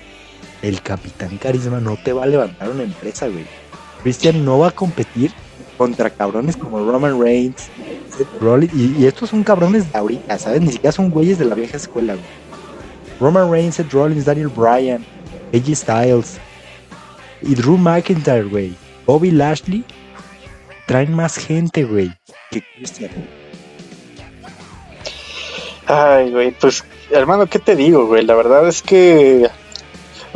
[0.62, 3.44] el Capitán Carisma no te va a levantar una empresa, güey.
[4.02, 5.32] Christian no va a competir
[5.76, 7.68] contra cabrones como Roman Reigns,
[8.16, 10.60] Seth Rollins, y, estos son cabrones de ahorita, ¿sabes?
[10.60, 12.26] Ni siquiera son güeyes de la vieja escuela, güey.
[13.20, 15.04] Roman Reigns, Seth Rollins, Daniel Bryan,
[15.52, 16.38] AJ Styles
[17.42, 18.74] y Drew McIntyre, güey.
[19.06, 19.84] Bobby Lashley
[20.86, 22.12] traen más gente, güey,
[22.50, 23.10] que Christian.
[25.86, 28.24] Ay, güey, pues, hermano, ¿qué te digo, güey?
[28.24, 29.48] La verdad es que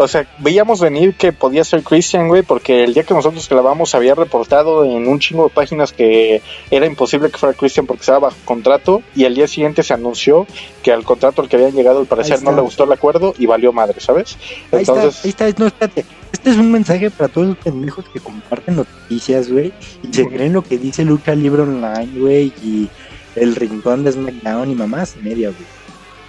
[0.01, 3.97] o sea, veíamos venir que podía ser Christian, güey, porque el día que nosotros grabamos
[3.97, 8.21] había reportado en un chingo de páginas que era imposible que fuera Christian porque estaba
[8.21, 10.47] bajo contrato y al día siguiente se anunció
[10.85, 13.47] que al contrato al que habían llegado al parecer no le gustó el acuerdo y
[13.47, 14.39] valió madre, ¿sabes?
[14.71, 15.25] Ahí Entonces...
[15.25, 16.05] está, ahí está, no, espérate.
[16.33, 19.73] Este es un mensaje para todos los pendejos que comparten noticias, güey,
[20.09, 22.89] y se creen lo que dice Lucha Libre Online, güey, y
[23.35, 25.67] el rincón de SmackDown y mamás media, güey.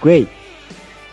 [0.02, 0.39] Güey,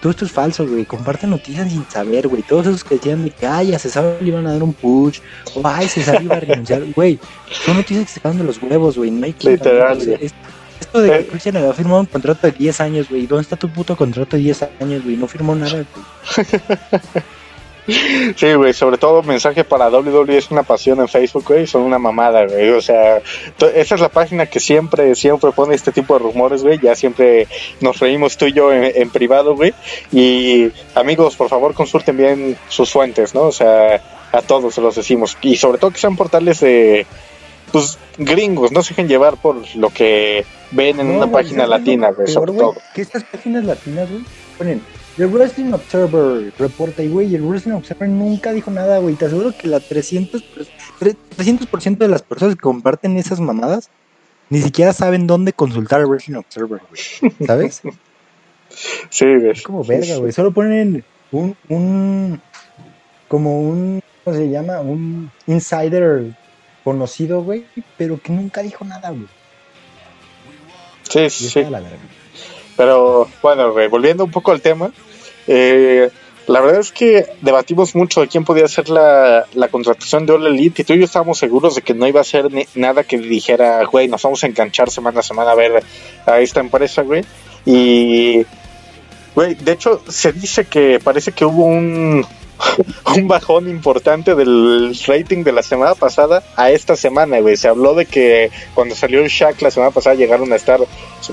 [0.02, 0.86] todo esto es falso, güey.
[0.86, 2.44] Comparten noticias sin saber, güey.
[2.44, 5.20] Todos esos que decían de que, ay, a César le iban a dar un push,
[5.56, 7.20] o ay, César iba a renunciar, güey.
[7.66, 9.12] Son noticias que se caen de los huevos, güey.
[9.12, 9.52] No hay que.
[9.52, 11.28] Literal, Esto de que eh.
[11.28, 13.26] Christian había firmado un contrato de 10 años, güey.
[13.26, 15.18] ¿Dónde está tu puto contrato de 10 años, güey?
[15.18, 16.48] No firmó nada, güey.
[18.36, 21.98] Sí, güey, sobre todo mensaje para WWE es una pasión en Facebook, güey, son una
[21.98, 22.70] mamada, güey.
[22.70, 23.22] O sea,
[23.76, 26.80] esa es la página que siempre, siempre pone este tipo de rumores, güey.
[26.80, 27.48] Ya siempre
[27.80, 29.74] nos reímos tú y yo en, privado, güey.
[30.12, 33.44] Y amigos, por favor, consulten bien sus fuentes, ¿no?
[33.44, 35.38] O sea, a todos se los decimos.
[35.42, 37.06] Y sobre todo que sean portales de,
[37.72, 42.28] pues, gringos, no se dejen llevar por lo que ven en una página latina, güey,
[42.28, 42.76] sobre todo.
[42.94, 44.24] Que estas páginas latinas, güey,
[44.58, 44.82] ponen
[45.18, 49.16] el Wrestling Observer reporta y, güey, el Wrestling Observer nunca dijo nada, güey.
[49.16, 50.42] Te aseguro que la 300%,
[51.36, 53.90] 300 de las personas que comparten esas mamadas
[54.50, 57.34] ni siquiera saben dónde consultar el Wrestling Observer, güey.
[57.46, 57.82] ¿Sabes?
[59.10, 59.52] Sí, güey.
[59.52, 60.32] Es como verga, güey.
[60.32, 62.42] Solo ponen un, un,
[63.28, 64.82] como un, ¿cómo se llama?
[64.82, 66.36] Un insider
[66.84, 67.66] conocido, güey,
[67.98, 69.28] pero que nunca dijo nada, güey.
[71.04, 71.64] Sí, sí, sí.
[72.76, 74.92] Pero bueno, güey, volviendo un poco al tema,
[75.48, 76.10] eh,
[76.48, 80.82] la verdad es que debatimos mucho de quién podía ser la, contratación de All Elite
[80.82, 83.84] y tú y yo estábamos seguros de que no iba a ser nada que dijera,
[83.86, 85.84] güey, nos vamos a enganchar semana a semana a ver
[86.26, 87.26] a esta empresa, güey.
[87.66, 88.46] Y,
[89.36, 92.26] güey, de hecho se dice que parece que hubo un,
[93.16, 97.58] un bajón importante del rating de la semana pasada a esta semana, güey.
[97.58, 100.80] Se habló de que cuando salió el Shaq la semana pasada llegaron a estar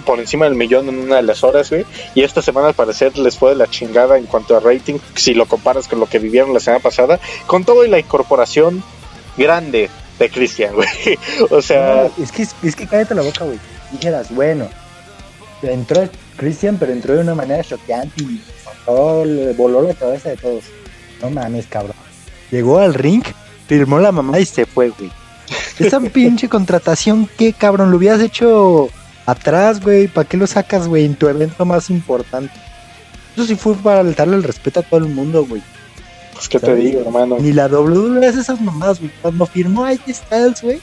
[0.04, 1.84] por encima del millón en una de las horas, güey.
[2.14, 5.34] Y esta semana al parecer les fue de la chingada en cuanto a rating, si
[5.34, 8.82] lo comparas con lo que vivieron la semana pasada, con todo y la incorporación
[9.36, 10.88] grande de Christian, güey.
[11.50, 12.10] O sea...
[12.20, 13.58] es que, es que cállate la boca, güey.
[13.92, 14.68] Dijeras, bueno,
[15.62, 18.40] entró Christian, pero entró de una manera choqueante y
[18.86, 20.64] voló la cabeza de todos.
[21.22, 21.96] No mames, cabrón.
[22.50, 23.22] Llegó al ring,
[23.66, 25.10] firmó la mamá y se fue, güey.
[25.78, 27.90] Esa pinche contratación, ¿qué cabrón?
[27.90, 28.88] Lo hubieras hecho
[29.26, 30.08] atrás, güey.
[30.08, 31.04] ¿Para qué lo sacas, güey?
[31.04, 32.52] En tu evento más importante.
[33.34, 35.62] Eso sí fue para darle el respeto a todo el mundo, güey.
[36.32, 37.36] Pues qué te digo, hermano.
[37.40, 39.10] Ni la WWE hace esas mamadas, güey.
[39.22, 40.80] Cuando firmó AJ Styles, güey,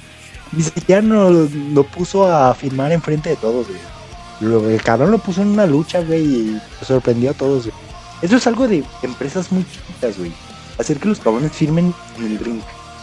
[0.52, 4.74] ni siquiera nos lo puso a firmar enfrente de todos, güey.
[4.74, 7.91] El cabrón lo puso en una lucha, güey, y sorprendió a todos, güey.
[8.22, 10.32] Eso es algo de empresas muy chiquitas, güey.
[10.78, 12.62] Hacer que los cabrones firmen en el ring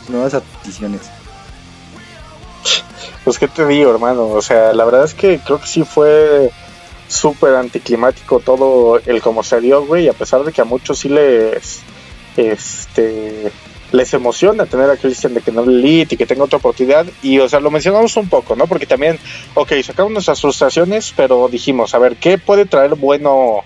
[0.09, 1.03] nuevas adquisiciones.
[3.25, 4.29] Pues qué te digo, hermano.
[4.29, 6.51] O sea, la verdad es que creo que sí fue
[7.09, 10.09] súper anticlimático todo el como salió, güey.
[10.09, 11.81] A pesar de que a muchos sí les,
[12.37, 13.51] este,
[13.93, 17.07] les emociona tener a Christian de que no elite y que tenga otra oportunidad.
[17.23, 18.67] Y, o sea, lo mencionamos un poco, ¿no?
[18.67, 19.19] Porque también,
[19.55, 23.65] ok, sacamos nuestras frustraciones, pero dijimos, a ver, ¿qué puede traer bueno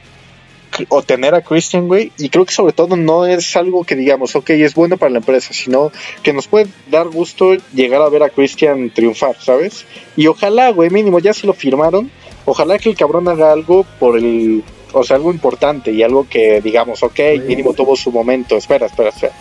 [0.89, 4.35] o tener a Christian, güey, y creo que sobre todo no es algo que digamos,
[4.37, 8.23] ok, es bueno para la empresa, sino que nos puede dar gusto llegar a ver
[8.23, 9.87] a Christian triunfar, ¿sabes?
[10.17, 12.11] Y ojalá, güey, mínimo, ya si lo firmaron,
[12.45, 16.61] ojalá que el cabrón haga algo por el, o sea, algo importante y algo que
[16.61, 19.35] digamos, ok, mínimo tuvo su momento, espera, espera, espera.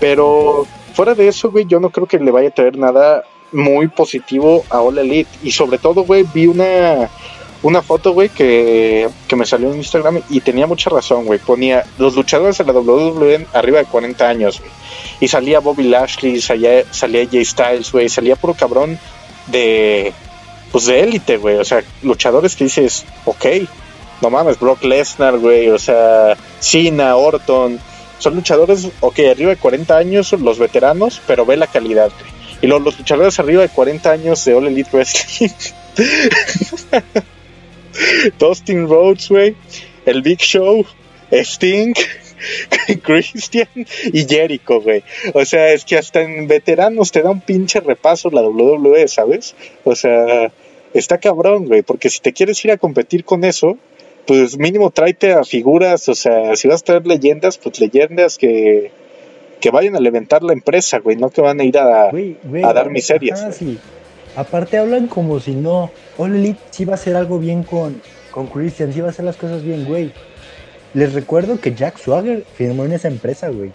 [0.00, 3.88] Pero fuera de eso, güey, yo no creo que le vaya a traer nada muy
[3.88, 5.30] positivo a All Elite.
[5.42, 7.08] Y sobre todo, güey, vi una,
[7.62, 11.38] una foto, güey, que, que me salió en Instagram y tenía mucha razón, güey.
[11.38, 14.70] Ponía los luchadores de la WWE arriba de 40 años, güey.
[15.20, 18.08] Y salía Bobby Lashley, salía, salía Jay Styles, güey.
[18.08, 18.98] Salía puro cabrón
[19.48, 20.12] de,
[20.70, 21.56] pues de élite, güey.
[21.56, 23.46] O sea, luchadores que dices, ok,
[24.22, 25.68] no mames, Brock Lesnar, güey.
[25.70, 27.80] O sea, Cena, Orton.
[28.20, 32.38] Son luchadores, ok, arriba de 40 años, los veteranos, pero ve la calidad, güey.
[32.62, 35.50] Y los, los luchadores arriba de 40 años de All Elite Wrestling.
[38.38, 39.54] Dustin Rhodes, güey.
[40.06, 40.84] El Big Show.
[41.30, 41.94] Sting.
[43.02, 43.68] Christian
[44.12, 45.02] y Jericho, güey.
[45.34, 49.54] O sea, es que hasta en veteranos te da un pinche repaso la WWE, ¿sabes?
[49.84, 50.52] O sea,
[50.94, 53.76] está cabrón, güey, porque si te quieres ir a competir con eso,
[54.26, 58.90] pues mínimo tráete a figuras, o sea, si vas a traer leyendas, pues leyendas que,
[59.60, 62.90] que vayan a levantar la empresa, güey, no que van a ir a, a dar
[62.90, 63.40] miserias.
[63.40, 63.78] ajá, sí.
[64.36, 65.90] Aparte hablan como si no.
[66.16, 69.24] All Elite sí va a hacer algo bien con, con Christian, sí va a hacer
[69.24, 70.12] las cosas bien, güey.
[70.94, 73.70] Les recuerdo que Jack Swagger firmó en esa empresa, güey.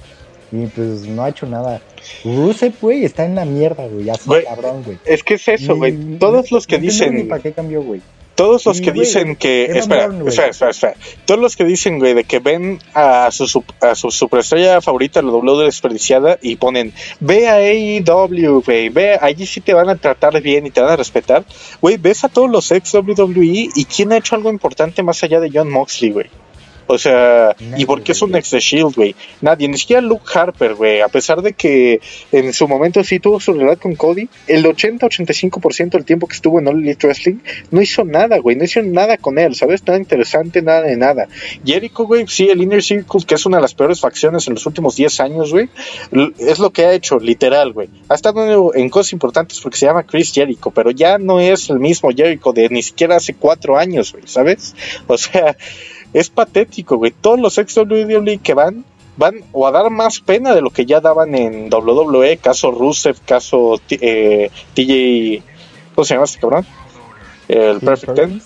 [0.51, 1.81] Y pues no ha hecho nada.
[2.23, 4.09] Rusev, güey, está en la mierda, güey.
[4.09, 4.99] Así Güey, cabrón, güey.
[5.05, 6.17] Es que es eso, güey.
[6.19, 7.27] Todos los que no dicen...
[7.27, 8.01] para qué cambió, güey.
[8.35, 9.65] Todos los que güey, dicen que.
[9.65, 10.95] Espera, espera, espera, espera.
[11.25, 15.31] Todos los que dicen, güey, de que ven a su, a su superestrella favorita, la
[15.31, 20.41] W desperdiciada, y ponen, ve a AEW, güey, ve, allí sí te van a tratar
[20.41, 21.45] bien y te van a respetar.
[21.81, 25.39] Güey, ves a todos los ex WWE y quién ha hecho algo importante más allá
[25.39, 26.42] de John Moxley, güey.
[26.87, 29.15] O sea, ¿y por qué es un ex de Shield, güey?
[29.41, 31.01] Nadie, ni siquiera Luke Harper, güey.
[31.01, 35.91] A pesar de que en su momento sí tuvo su realidad con Cody, el 80-85%
[35.91, 37.37] del tiempo que estuvo en All Elite Wrestling
[37.71, 38.55] no hizo nada, güey.
[38.55, 39.85] No hizo nada con él, ¿sabes?
[39.85, 41.27] Nada interesante, nada de nada.
[41.65, 44.65] Jericho, güey, sí, el Inner Circle, que es una de las peores facciones en los
[44.65, 45.69] últimos 10 años, güey,
[46.39, 47.89] es lo que ha hecho, literal, güey.
[48.09, 51.79] Ha estado en cosas importantes porque se llama Chris Jericho, pero ya no es el
[51.79, 54.75] mismo Jericho de ni siquiera hace 4 años, güey, ¿sabes?
[55.07, 55.55] O sea,
[56.13, 57.11] es patético, güey.
[57.11, 58.85] Todos los ex WWE que van,
[59.17, 63.17] van o a dar más pena de lo que ya daban en WWE, caso Rusev,
[63.25, 65.43] caso eh, TJ,
[65.95, 66.65] ¿cómo se llama este cabrón?
[67.47, 68.41] El Perfect Ten.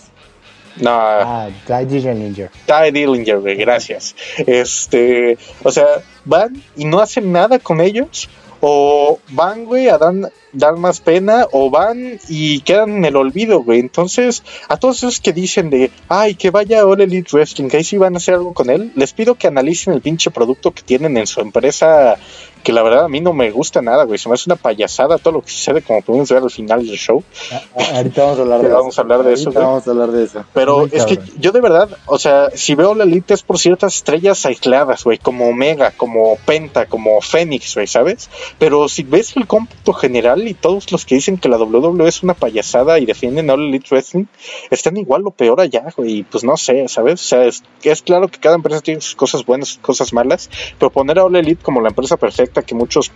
[0.80, 2.52] No, Ah, Ty Dillinger.
[2.66, 4.16] Ty Dillinger, güey, gracias.
[4.38, 5.86] Este, o sea,
[6.26, 8.30] van y no hacen nada con ellos,
[8.62, 10.14] o van, güey, a dar,
[10.58, 13.80] dar más pena, o van y quedan en el olvido, güey.
[13.80, 17.84] Entonces, a todos esos que dicen de, ay, que vaya All Elite Wrestling, que ahí
[17.84, 20.82] sí van a hacer algo con él, les pido que analicen el pinche producto que
[20.82, 22.18] tienen en su empresa,
[22.64, 24.18] que la verdad a mí no me gusta nada, güey.
[24.18, 26.98] Se me hace una payasada todo lo que sucede, como podemos ver al final del
[26.98, 27.24] show.
[27.52, 28.74] Ah, ah, ahorita vamos a hablar de eso.
[28.76, 30.46] vamos a hablar de eso, vamos a hablar de eso.
[30.54, 33.60] Pero Muy es que yo de verdad, o sea, si veo la elite es por
[33.60, 38.30] ciertas estrellas aisladas, güey, como Omega, como Penta, como Fénix, güey, ¿sabes?
[38.60, 42.24] Pero si ves el cómputo general y todos los que dicen que la WWE es
[42.24, 44.26] una payasada y defienden a All Elite Wrestling,
[44.70, 47.22] están igual o peor allá, güey, y pues no sé, ¿sabes?
[47.22, 47.64] O sea, es,
[48.02, 51.36] claro que cada empresa tiene sus cosas buenas, sus cosas malas, pero poner a All
[51.36, 53.12] Elite como la empresa perfecta que muchos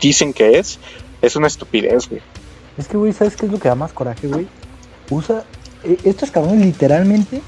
[0.00, 0.78] dicen que es,
[1.22, 2.20] es una estupidez, güey.
[2.76, 4.46] Es que, güey, ¿sabes qué es lo que da más coraje, güey?
[5.10, 5.44] Usa.
[5.84, 7.40] eh, estos cabrones literalmente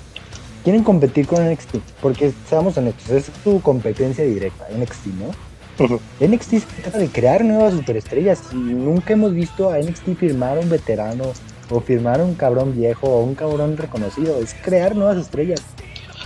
[0.66, 1.76] quieren competir con NXT.
[2.00, 5.30] Porque, seamos honestos, es su competencia directa, NXT, ¿no?
[6.20, 8.40] NXT se trata de crear nuevas superestrellas.
[8.52, 11.24] Y nunca hemos visto a NXT firmar a un veterano,
[11.70, 14.38] o firmar a un cabrón viejo, o un cabrón reconocido.
[14.40, 15.62] Es crear nuevas estrellas.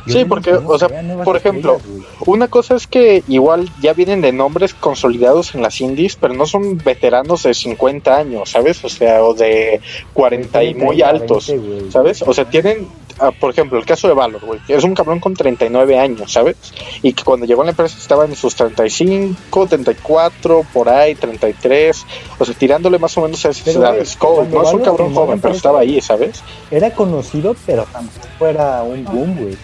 [0.06, 0.88] Sí, porque, o sea,
[1.24, 1.78] por ejemplo.
[2.26, 6.46] Una cosa es que igual ya vienen de nombres consolidados en las indies, pero no
[6.46, 8.82] son veteranos de 50 años, ¿sabes?
[8.84, 9.80] O sea, o de
[10.12, 11.90] 40 y muy 30, altos, 20, güey.
[11.90, 12.22] ¿sabes?
[12.22, 12.88] O sea, tienen,
[13.20, 16.56] ah, por ejemplo, el caso de Valor, güey, es un cabrón con 39 años, ¿sabes?
[17.02, 22.06] Y que cuando llegó a la empresa estaba en sus 35, 34, por ahí, 33,
[22.38, 24.18] o sea, tirándole más o menos a esas edades.
[24.20, 26.42] no es un cabrón joven, pero estaba ahí, ¿sabes?
[26.70, 29.56] era conocido, pero tampoco era un boom, güey.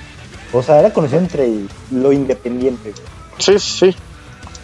[0.52, 1.48] O sea, era conocido entre
[1.90, 3.16] lo independiente, güey.
[3.38, 3.96] Sí, sí, sí.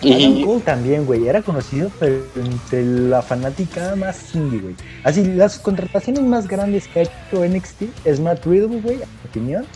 [0.04, 1.26] Adam Cole también, güey.
[1.28, 4.74] Era conocido, pero entre la fanática más indie, güey.
[5.04, 9.28] Así, las contrataciones más grandes que ha hecho NXT es Matt Riddle, güey, a mi
[9.28, 9.66] opinión.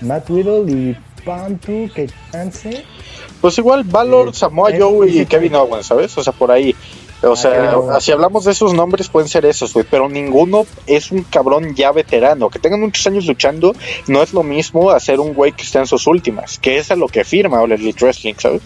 [0.00, 2.84] Matt Riddle y Pantu, que chance.
[3.40, 5.54] Pues igual Valor, Eh, Samoa eh, Joe y Kevin.
[5.54, 6.16] Owens, ¿sabes?
[6.18, 6.74] O sea, por ahí.
[7.20, 8.04] O Ah, sea, Kevin Owens.
[8.04, 11.90] si hablamos de esos nombres pueden ser esos, güey, pero ninguno es un cabrón ya
[11.90, 12.48] veterano.
[12.48, 13.74] Que tengan muchos años luchando
[14.06, 16.96] no es lo mismo hacer un güey que está en sus últimas, que es a
[16.96, 18.62] lo que firma All Elite Wrestling, ¿sabes?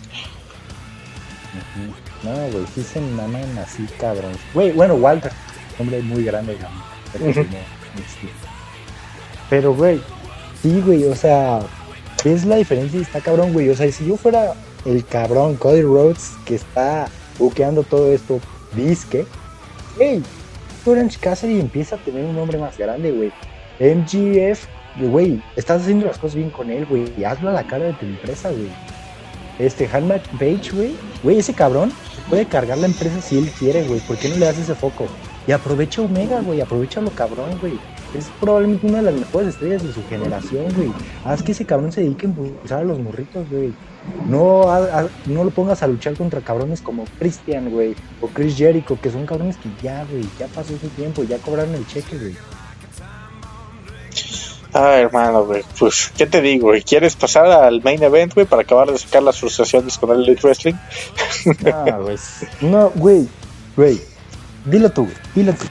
[2.22, 4.32] No, güey, sí se maman así, cabrón.
[4.54, 5.32] Güey, bueno, Walter,
[5.78, 6.66] hombre muy grande, güey.
[7.12, 7.34] Pero Ujú.
[7.42, 8.28] sí, no.
[9.50, 10.00] Pero, güey,
[10.62, 11.60] sí, güey, o sea,
[12.24, 13.00] es la diferencia?
[13.00, 13.68] Está cabrón, güey.
[13.70, 18.40] O sea, si yo fuera el cabrón Cody Rhodes que está buqueando todo esto,
[18.74, 19.26] disque,
[19.98, 20.22] hey,
[20.84, 23.32] Orange Cassidy empieza a tener un nombre más grande, güey.
[23.80, 24.66] MGF,
[25.00, 27.12] güey, estás haciendo las cosas bien con él, güey.
[27.16, 28.70] Y hazlo a la cara de tu empresa, güey.
[29.58, 30.96] Este, Hanmac Page, güey.
[31.22, 31.92] Güey, ese cabrón
[32.28, 34.00] puede cargar la empresa si él quiere, güey.
[34.00, 35.06] ¿Por qué no le das ese foco?
[35.46, 36.60] Y aprovecha Omega, güey.
[36.60, 37.78] Aprovecha lo cabrón, güey.
[38.16, 40.92] Es probablemente una de las mejores estrellas de su generación, güey.
[41.24, 43.72] Haz que ese cabrón se dedique a impulsar a los morritos, güey.
[44.28, 44.64] No,
[45.26, 47.94] no lo pongas a luchar contra cabrones como Christian, güey.
[48.20, 50.24] O Chris Jericho, que son cabrones que ya, güey.
[50.38, 52.36] Ya pasó su tiempo, ya cobraron el cheque, güey.
[54.74, 55.62] Ah, hermano, güey.
[55.78, 56.82] Pues, ¿qué te digo, güey?
[56.82, 60.40] ¿Quieres pasar al main event, güey, para acabar de sacar las frustraciones con el Elite
[60.42, 60.74] Wrestling?
[61.72, 62.16] Ah, güey.
[62.62, 63.28] No, güey.
[63.76, 64.00] Güey.
[64.64, 65.16] Dilo tú, güey.
[65.34, 65.66] Dilo tú.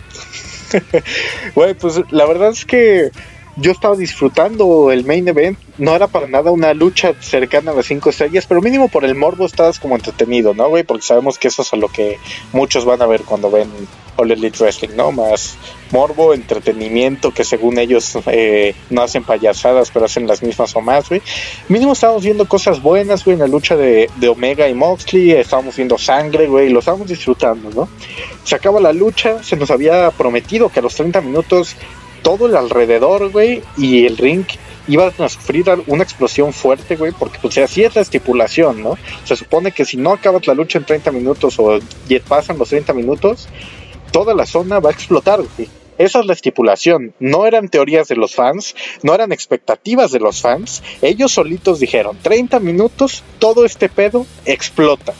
[1.55, 3.11] Güey, pues la verdad es que
[3.55, 5.57] yo estaba disfrutando el main event.
[5.77, 9.15] No era para nada una lucha cercana a las cinco estrellas, pero mínimo por el
[9.15, 10.83] morbo estabas como entretenido, ¿no, güey?
[10.83, 12.17] Porque sabemos que eso es a lo que
[12.53, 13.69] muchos van a ver cuando ven
[14.15, 15.11] All Elite Wrestling, ¿no?
[15.11, 15.57] Más
[15.91, 21.09] morbo, entretenimiento, que según ellos eh, no hacen payasadas, pero hacen las mismas o más,
[21.09, 21.21] güey.
[21.67, 25.31] Mínimo estábamos viendo cosas buenas, güey, en la lucha de, de Omega y Moxley.
[25.31, 27.89] Estábamos viendo sangre, güey, lo estábamos disfrutando, ¿no?
[28.43, 31.75] Se acaba la lucha, se nos había prometido que a los 30 minutos
[32.21, 34.45] todo el alrededor, güey, y el ring
[34.87, 38.97] iban a sufrir una explosión fuerte, güey, porque pues así es la estipulación, ¿no?
[39.25, 41.79] Se supone que si no acabas la lucha en 30 minutos o
[42.27, 43.47] pasan los 30 minutos,
[44.11, 45.69] toda la zona va a explotar, güey.
[45.97, 47.13] Esa es la estipulación.
[47.19, 50.81] No eran teorías de los fans, no eran expectativas de los fans.
[51.01, 55.13] Ellos solitos dijeron, 30 minutos, todo este pedo explota.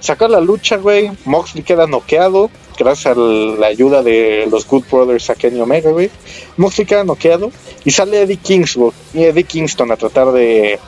[0.00, 1.10] Saca la lucha, güey.
[1.24, 6.10] Moxley queda noqueado gracias a la ayuda de los Good Brothers a Kenny Omega, güey.
[6.56, 7.52] Moxley queda noqueado
[7.84, 10.78] y sale Eddie Kingston, y Eddie Kingston a tratar de,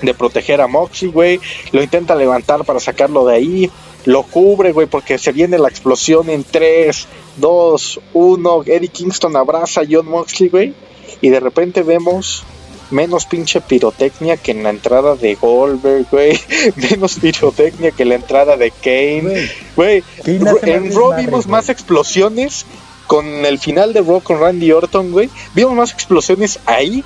[0.00, 1.40] de proteger a Moxley, güey.
[1.72, 3.70] Lo intenta levantar para sacarlo de ahí.
[4.06, 7.06] Lo cubre, güey, porque se viene la explosión en 3,
[7.36, 8.62] 2, 1.
[8.66, 10.74] Eddie Kingston abraza a John Moxley, güey.
[11.20, 12.42] Y de repente vemos
[12.92, 16.38] menos pinche pirotecnia que en la entrada de Goldberg, güey.
[16.76, 19.50] Menos pirotecnia que en la entrada de Kane.
[19.74, 22.66] Güey, en Raw vimos más explosiones
[23.06, 25.30] con el final de Raw con Randy Orton, güey.
[25.54, 27.02] Vimos más explosiones ahí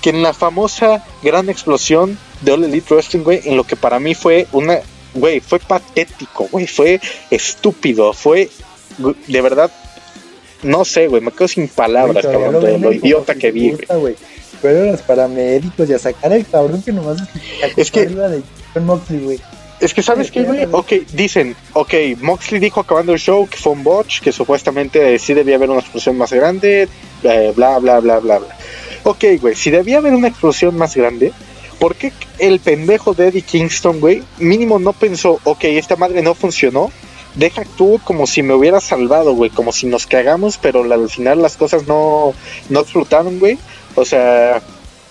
[0.00, 3.40] que en la famosa gran explosión de All Elite Wrestling, güey.
[3.44, 4.80] En lo que para mí fue una.
[5.14, 6.66] Güey, fue patético, güey.
[6.66, 8.12] Fue estúpido.
[8.12, 8.48] Fue.
[9.26, 9.70] De verdad.
[10.62, 11.20] No sé, güey.
[11.20, 12.64] Me quedo sin palabras, cabrón.
[12.64, 14.16] De lo idiota que vi, güey
[14.64, 17.18] fueron los paramédicos y a sacar al cabrón que nomás
[17.76, 18.42] es que arriba de
[18.80, 19.40] Moxley, güey.
[19.78, 21.92] Es que sabes qué, güey, ok, dicen, ok,
[22.22, 25.80] Moxley dijo acabando el show que fue un botch, que supuestamente sí debía haber una
[25.80, 26.88] explosión más grande,
[27.22, 28.40] bla, bla, bla, bla, bla.
[29.02, 31.34] Ok, güey, si debía haber una explosión más grande,
[31.78, 36.34] ¿por qué el pendejo de Eddie Kingston, güey, mínimo no pensó, ok, esta madre no
[36.34, 36.90] funcionó,
[37.34, 41.42] deja tú como si me hubiera salvado, güey, como si nos cagamos, pero al final
[41.42, 42.32] las cosas no,
[42.70, 43.58] no explotaron, güey.
[43.94, 44.62] O sea,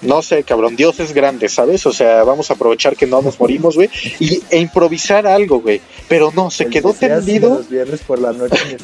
[0.04, 1.86] no sé, cabrón, Dios es grande, ¿sabes?
[1.86, 5.82] O sea, vamos a aprovechar que no nos morimos, güey, y, e improvisar algo, güey.
[6.10, 7.50] Pero no, se quedó tendido.
[7.56, 8.78] Los viernes por la noche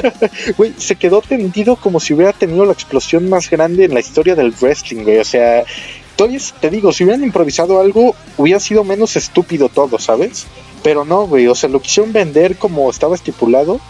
[0.56, 4.34] Güey, se quedó tendido como si hubiera tenido la explosión más grande en la historia
[4.34, 5.18] del wrestling, güey.
[5.18, 5.64] O sea,
[6.10, 10.46] entonces te digo, si hubieran improvisado algo, hubiera sido menos estúpido todo, ¿sabes?
[10.82, 13.80] Pero no, güey, o sea, lo quisieron vender como estaba estipulado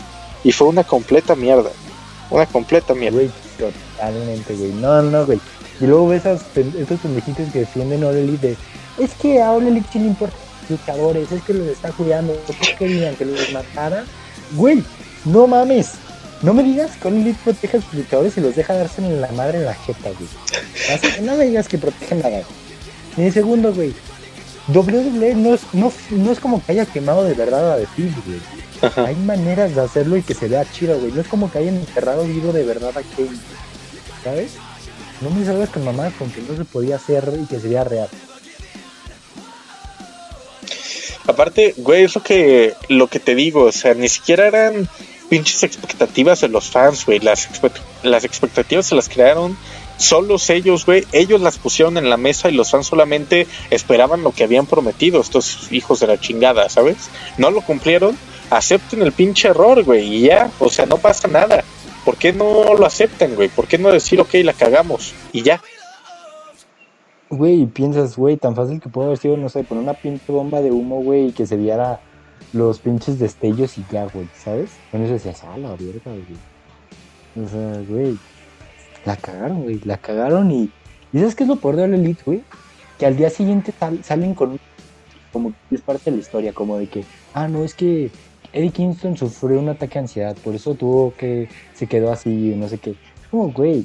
[0.45, 1.71] y fue una completa mierda.
[2.31, 3.19] Una completa mierda.
[3.19, 4.73] Güey, totalmente, güey.
[4.73, 5.41] No, no, güey.
[5.81, 8.57] Y luego ves a estos pendejitos que defienden a Elite de,
[8.99, 10.37] es que a Elite sí le importa
[10.69, 14.05] luchadores, es que los está cuidando, ¿por qué querían que los matara?
[14.53, 14.83] Güey,
[15.25, 15.93] no mames,
[16.43, 19.31] no me digas que Elite protege a sus luchadores y los deja darse en la
[19.33, 21.23] madre en la jeta, güey.
[21.23, 22.43] no me digas que protegen nada.
[23.17, 23.95] Ni segundo, güey.
[24.69, 29.07] WWE no es, no, no es como que haya quemado de verdad a The güey.
[29.07, 31.13] Hay maneras de hacerlo y que se vea chido, güey.
[31.13, 33.39] No es como que hayan enterrado vivo de verdad a Kane.
[34.25, 34.53] ¿Sabes?
[35.21, 38.09] No me salgas con mamá con que no se podía hacer y que sería real.
[41.27, 44.89] Aparte, güey, eso que lo que te digo, o sea, ni siquiera eran
[45.29, 47.19] pinches expectativas de los fans, güey.
[47.19, 47.49] Las,
[48.03, 49.57] las expectativas se las crearon
[49.97, 51.05] solos ellos, güey.
[51.13, 55.21] Ellos las pusieron en la mesa y los fans solamente esperaban lo que habían prometido,
[55.21, 56.97] estos hijos de la chingada, ¿sabes?
[57.39, 58.17] No lo cumplieron.
[58.51, 61.65] Acepten el pinche error, güey, y ya, o sea, no pasa nada.
[62.07, 63.49] ¿Por qué no lo aceptan, güey?
[63.49, 65.61] ¿Por qué no decir, ok, la cagamos y ya?
[67.29, 70.63] Güey, piensas, güey, tan fácil que puede haber sido, no sé, poner una pinche bomba
[70.63, 72.01] de humo, güey, y que se viera
[72.53, 74.71] los pinches destellos y ya, güey, ¿sabes?
[74.93, 77.45] Con eso decías, ah, la verga, güey.
[77.45, 78.17] O sea, güey,
[79.05, 80.71] la cagaron, güey, la cagaron y,
[81.13, 82.45] y ¿sabes qué es lo peor de All Elite, güey?
[83.01, 84.61] Que al día siguiente salen con
[85.33, 87.05] como es parte de la historia, como de que,
[87.35, 88.11] ah, no, es que
[88.53, 92.69] Eddie Kingston sufrió un ataque de ansiedad, por eso tuvo que, se quedó así, no
[92.69, 92.95] sé qué.
[93.31, 93.85] Como, güey,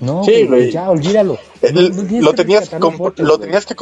[0.00, 0.70] no, Sí, güey.
[0.70, 1.38] ya, olvídalo.
[1.62, 2.70] El- No- no tienes lo tenías,
[3.18, 3.74] lo tenías que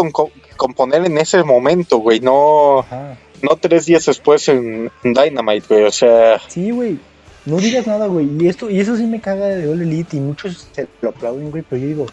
[0.56, 3.16] componer en ese momento, güey, no, Ajá.
[3.42, 6.98] no tres días después en Dynamite, güey, o sea, Sí, güey.
[7.44, 8.28] No digas nada, güey.
[8.40, 11.50] Y esto, y eso sí me caga de All Elite y muchos se lo aplauden,
[11.50, 11.64] güey.
[11.68, 12.06] Pero yo digo,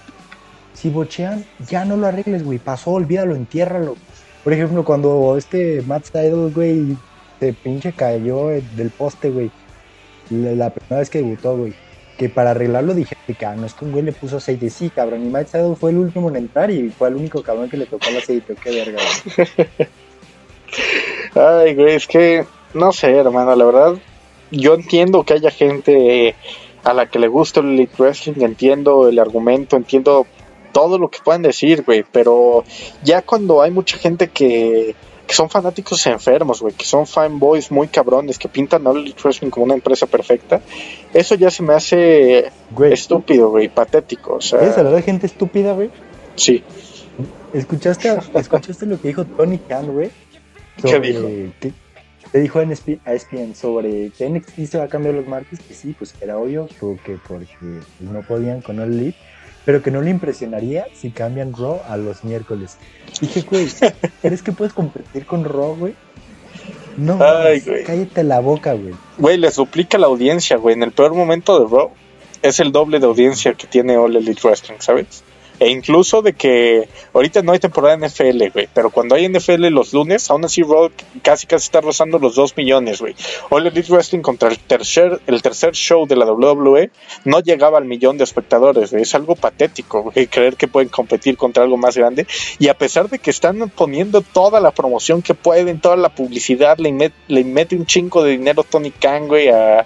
[0.73, 2.57] si bochean, ya no lo arregles, güey.
[2.57, 3.95] Pasó, olvídalo, entiérralo.
[4.43, 6.97] Por ejemplo, cuando este Matt Sydal, güey,
[7.39, 9.51] se pinche cayó eh, del poste, güey.
[10.29, 11.73] La, primera vez que debutó, güey.
[12.17, 13.15] Que para arreglarlo dije,
[13.55, 14.69] no es que un güey le puso aceite.
[14.69, 15.25] Sí, cabrón.
[15.25, 18.09] Y Sydal fue el último en entrar y fue el único cabrón que le tocó
[18.09, 18.55] el aceite.
[18.61, 18.99] Qué verga,
[19.35, 19.67] güey.
[21.35, 23.95] ay, güey, es que, no sé, hermano, la verdad,
[24.51, 26.35] yo entiendo que haya gente
[26.83, 30.27] a la que le gusta el Elite Wrestling, entiendo el argumento, entiendo
[30.71, 32.63] todo lo que puedan decir, güey, pero
[33.03, 34.95] ya cuando hay mucha gente que,
[35.29, 39.51] que son fanáticos enfermos, güey, que son fanboys muy cabrones, que pintan a Elite Wrestling
[39.51, 40.59] como una empresa perfecta,
[41.13, 45.27] eso ya se me hace Güey, estúpido, güey, patético, o sea, ¿eres hablar de gente
[45.27, 45.91] estúpida, güey?
[46.35, 46.63] sí.
[47.53, 50.09] ¿Escuchaste, ¿Escuchaste lo que dijo Tony Khan, güey?
[50.81, 51.21] ¿Qué dijo?
[51.59, 51.73] que-
[52.33, 55.59] le dijo a NSP a ESPN sobre que NXT se va a cambiar los martes,
[55.59, 57.47] que sí, pues era obvio, porque, porque
[57.99, 59.13] no podían con lead,
[59.69, 62.77] pero que no le impresionaría si cambian Raw a los miércoles.
[63.21, 63.67] Dije, güey,
[64.23, 65.93] ¿crees que puedes competir con Raw, güey?
[66.97, 67.83] No, Ay, güey.
[67.83, 68.95] cállate la boca, güey.
[69.19, 70.73] Güey, les duplica la audiencia, güey.
[70.73, 71.91] En el peor momento de Raw
[72.41, 75.23] es el doble de audiencia que tiene All Elite Wrestling, ¿sabes?
[75.59, 78.69] E incluso de que ahorita no hay temporada en NFL, güey.
[78.73, 80.89] Pero cuando hay NFL los lunes, aún así Raw
[81.21, 83.15] casi casi está rozando los 2 millones, güey.
[83.49, 86.91] All Elite Wrestling contra el tercer, el tercer show de la WWE
[87.25, 89.03] no llegaba al millón de espectadores, güey.
[89.03, 92.25] Es algo patético, creer que pueden competir contra algo más grande.
[92.57, 96.77] Y a pesar de que están poniendo toda la promoción que pueden, toda la publicidad,
[96.77, 99.85] le mete un chingo de dinero Tony Khan, güey, a,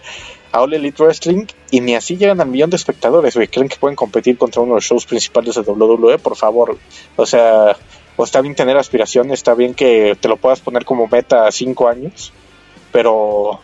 [0.53, 3.47] a All Elite Wrestling y ni así llegan al millón de espectadores, güey.
[3.47, 6.19] ¿Creen que pueden competir contra uno de los shows principales de WWE?
[6.19, 6.77] Por favor.
[7.15, 7.75] O sea,
[8.15, 11.51] o está bien tener aspiraciones, está bien que te lo puedas poner como meta a
[11.51, 12.31] cinco años,
[12.91, 13.59] pero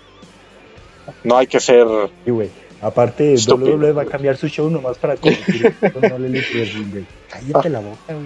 [1.23, 1.85] no hay que ser...
[2.25, 2.49] Y, güey,
[2.81, 6.89] aparte, Estúpido, WWE va a cambiar su show nomás para competir con All Elite Wrestling,
[6.89, 7.05] güey.
[7.29, 8.25] Cállate la boca, güey.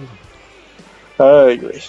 [1.18, 1.80] Ay, güey.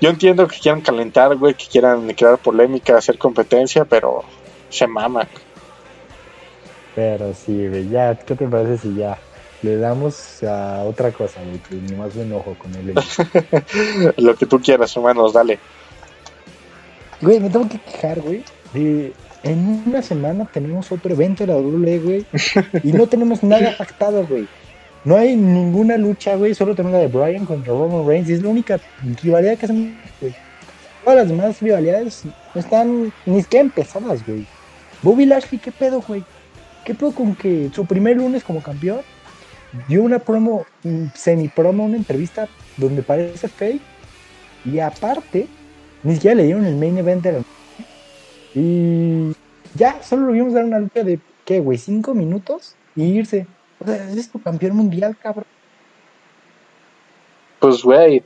[0.00, 4.24] Yo entiendo que quieran calentar, güey, que quieran crear polémica, hacer competencia, pero
[4.70, 5.28] se mama.
[6.96, 9.16] Pero sí, güey, ya, ¿qué te parece si ya
[9.62, 11.58] le damos a otra cosa, güey?
[11.58, 12.94] Que nomás me enojo con él.
[14.16, 15.58] Lo que tú quieras, hermanos, dale.
[17.20, 18.42] Güey, me tengo que quejar, güey.
[18.74, 22.26] de- en una semana tenemos otro evento de la WWE, güey.
[22.82, 24.48] Y no tenemos nada pactado, güey.
[25.04, 26.52] No hay ninguna lucha, güey.
[26.52, 28.28] Solo tenemos la de Bryan contra Roman Reigns.
[28.28, 28.80] y Es la única
[29.22, 30.34] rivalidad que hacemos, güey.
[31.04, 34.44] Todas las demás rivalidades no están ni siquiera empezadas, güey.
[35.02, 36.24] Bobby Lashley, ¿qué pedo, güey?
[36.86, 39.00] ¿Qué pedo con que su primer lunes como campeón
[39.88, 40.64] dio una promo,
[41.14, 43.82] semi promo, una entrevista donde parece fake?
[44.64, 45.48] Y aparte,
[46.04, 47.38] ni siquiera le dieron el main event de la
[48.54, 49.32] y
[49.74, 51.76] ya, solo lo vimos dar una lucha de, ¿qué, güey?
[51.76, 52.76] ¿Cinco minutos?
[52.94, 53.46] Y irse.
[53.80, 55.44] O sea, es tu campeón mundial, cabrón.
[57.58, 58.22] Pues, güey.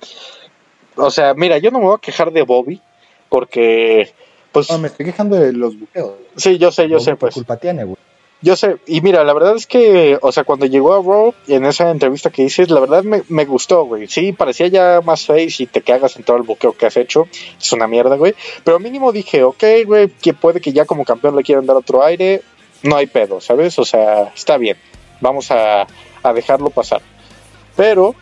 [0.97, 2.81] O sea, mira, yo no me voy a quejar de Bobby,
[3.29, 4.13] porque,
[4.53, 6.13] pues, No, me estoy quejando de los buqueos.
[6.37, 7.35] sí, yo sé, yo sé, pues.
[7.35, 7.97] culpa tiene, güey.
[8.43, 11.67] Yo sé, y mira, la verdad es que, o sea, cuando llegó a Raw, en
[11.67, 14.07] esa entrevista que dices, la verdad me, me gustó, güey.
[14.07, 17.29] Sí, parecía ya más face y te cagas en todo el buqueo que has hecho.
[17.61, 18.35] Es una mierda, güey.
[18.65, 22.03] Pero mínimo dije, ok, güey, que puede que ya como campeón le quieran dar otro
[22.03, 22.41] aire.
[22.83, 23.79] No hay pedo, ¿sabes?
[23.79, 24.79] O sea, está bien.
[25.21, 25.87] Vamos a,
[26.23, 27.03] a dejarlo pasar.
[27.77, 28.15] Pero,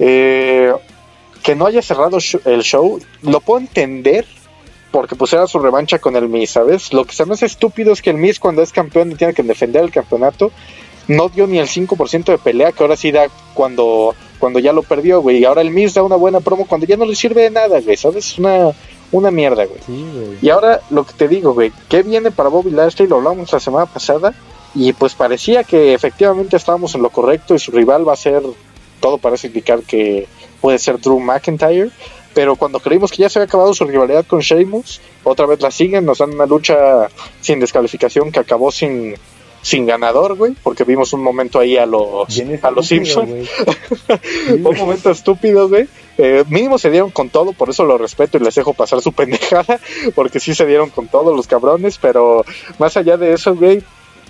[0.00, 0.72] eh,
[1.44, 4.26] que no haya cerrado el show, lo puedo entender
[4.92, 6.92] porque pues era su revancha con el Miz, ¿sabes?
[6.92, 9.34] Lo que se me hace estúpido es que el Miz cuando es campeón y tiene
[9.34, 10.52] que defender el campeonato,
[11.08, 14.82] no dio ni el 5% de pelea, que ahora sí da cuando, cuando ya lo
[14.82, 15.38] perdió, güey.
[15.38, 17.80] Y ahora el Miz da una buena promo cuando ya no le sirve de nada,
[17.80, 18.38] güey, ¿sabes?
[18.38, 18.70] Una,
[19.10, 19.80] una mierda, güey.
[19.84, 20.38] Sí, güey.
[20.42, 23.08] Y ahora lo que te digo, güey, ¿qué viene para Bobby Lashley?
[23.08, 24.34] Lo hablamos la semana pasada
[24.74, 28.42] y pues parecía que efectivamente estábamos en lo correcto y su rival va a ser,
[29.00, 30.28] todo parece indicar que
[30.60, 31.90] puede ser Drew McIntyre,
[32.34, 35.70] pero cuando creímos que ya se había acabado su rivalidad con Sheamus, otra vez la
[35.70, 37.08] siguen, nos dan una lucha
[37.40, 39.14] sin descalificación que acabó sin
[39.62, 42.26] sin ganador, güey, porque vimos un momento ahí a los
[42.62, 43.48] a los Simpsons
[44.50, 45.86] un momento estúpido, güey.
[46.18, 49.12] Eh, mínimo se dieron con todo, por eso lo respeto y les dejo pasar su
[49.14, 49.80] pendejada,
[50.14, 52.44] porque sí se dieron con todos los cabrones, pero
[52.78, 53.82] más allá de eso, güey,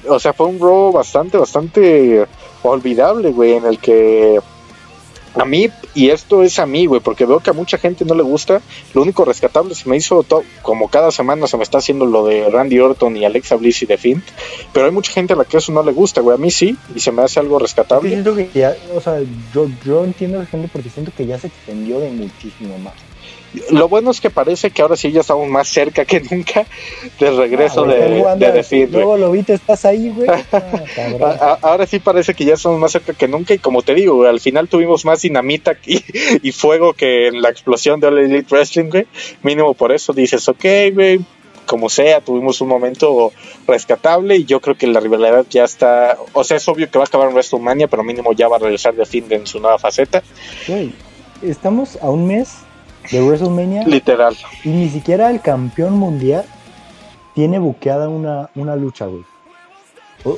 [0.07, 2.27] o sea, fue un robo bastante, bastante
[2.63, 4.39] olvidable, güey, en el que
[5.35, 8.15] a mí, y esto es a mí, güey, porque veo que a mucha gente no
[8.15, 8.61] le gusta.
[8.95, 10.25] Lo único rescatable se me hizo,
[10.63, 13.87] como cada semana se me está haciendo lo de Randy Orton y Alexa Bliss y
[13.87, 14.25] The Fint.
[14.73, 16.37] Pero hay mucha gente a la que eso no le gusta, güey.
[16.37, 18.11] A mí sí, y se me hace algo rescatable.
[18.11, 19.21] Yo siento que ya, o sea,
[19.55, 22.95] yo, yo entiendo a la gente porque siento que ya se extendió de muchísimo más.
[23.71, 26.67] Lo bueno es que parece que ahora sí ya estamos más cerca que nunca
[27.21, 30.29] del regreso ah, de, de Luego lo viste, estás ahí, güey.
[31.21, 34.25] Ah, ahora sí parece que ya estamos más cerca que nunca y como te digo,
[34.25, 36.03] al final tuvimos más dinamita y,
[36.43, 39.07] y fuego que en la explosión de All Elite Wrestling, güey.
[39.43, 41.21] Mínimo por eso dices, ok, güey,
[41.67, 43.33] como sea, tuvimos un momento
[43.67, 47.05] rescatable y yo creo que la rivalidad ya está, o sea, es obvio que va
[47.05, 49.79] a acabar en WrestleMania, pero mínimo ya va a regresar de fin en su nueva
[49.79, 50.23] faceta.
[50.67, 50.93] Güey,
[51.43, 52.51] estamos a un mes
[53.11, 53.87] de WrestleMania.
[53.87, 54.37] Literal.
[54.65, 56.45] Y ni siquiera el campeón mundial
[57.35, 59.25] tiene buqueada una, una lucha, güey.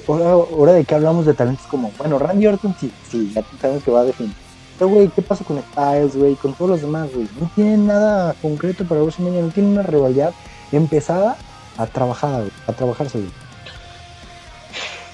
[0.09, 3.91] Ahora, de que hablamos de talentos como, bueno, Randy Orton sí, sí, ya sabemos que
[3.91, 4.33] va a definir.
[4.79, 6.35] Pero, güey, ¿qué pasa con Styles, güey?
[6.37, 7.29] Con todos los demás, güey.
[7.39, 10.33] No tienen nada concreto para WrestleMania, no tienen una rivalidad
[10.73, 11.37] empezada
[11.77, 13.31] a trabajar, güey, a trabajarse, güey.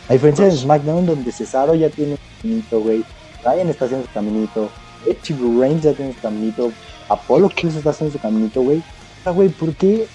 [0.09, 3.05] A diferencia de pues SmackDown, donde Cesaro ya tiene su caminito, güey.
[3.44, 4.68] Ryan está haciendo su caminito.
[5.07, 6.72] Edge Reigns ya tiene su caminito.
[7.11, 8.83] Apolo se está haciendo su caminito, güey.
[9.25, 10.07] Sea, güey, ¿por qué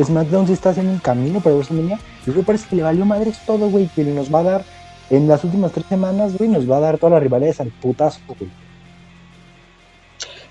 [0.00, 1.98] SmackDown se está haciendo un camino para WrestleMania?
[2.24, 4.64] Yo creo que parece que le valió madres todo, güey, que nos va a dar
[5.10, 8.20] en las últimas tres semanas, güey, nos va a dar todas las rivalidades al putazo,
[8.26, 8.50] güey.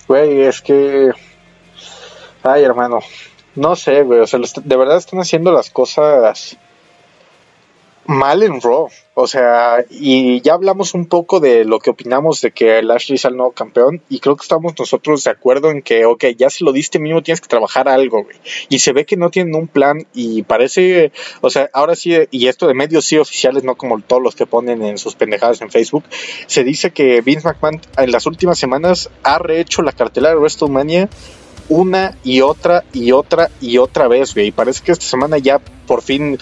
[0.07, 1.11] Güey, es que.
[2.43, 2.99] Ay, hermano.
[3.55, 4.19] No sé, güey.
[4.19, 6.57] O sea, de verdad están haciendo las cosas
[8.05, 8.89] mal en Raw.
[9.15, 13.15] O sea, y ya hablamos un poco de lo que opinamos de que el Ashley
[13.15, 14.01] es el nuevo campeón.
[14.09, 17.21] Y creo que estamos nosotros de acuerdo en que, ok, ya se lo diste mismo,
[17.21, 18.37] tienes que trabajar algo, güey.
[18.69, 20.07] Y se ve que no tienen un plan.
[20.13, 24.21] Y parece, o sea, ahora sí, y esto de medios sí oficiales, no como todos
[24.21, 26.03] los que ponen en sus pendejadas en Facebook.
[26.47, 31.09] Se dice que Vince McMahon en las últimas semanas ha rehecho la cartelera de WrestleMania
[31.69, 34.47] una y otra y otra y otra vez, güey.
[34.47, 36.37] Y parece que esta semana ya por fin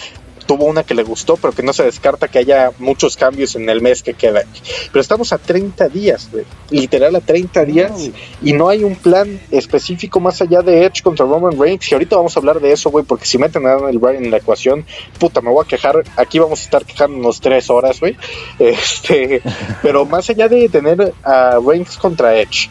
[0.52, 3.70] tuvo una que le gustó, pero que no se descarta que haya muchos cambios en
[3.70, 4.44] el mes que queda.
[4.92, 6.30] Pero estamos a 30 días,
[6.70, 8.10] literal a 30 días,
[8.42, 11.90] y no hay un plan específico más allá de Edge contra Roman Reigns.
[11.90, 14.32] Y ahorita vamos a hablar de eso, güey, porque si meten a Daniel Bryan en
[14.32, 14.86] la ecuación,
[15.18, 16.04] puta, me voy a quejar.
[16.18, 18.18] Aquí vamos a estar quejándonos tres horas, güey.
[18.60, 19.42] Este,
[19.82, 22.70] pero más allá de tener a Reigns contra Edge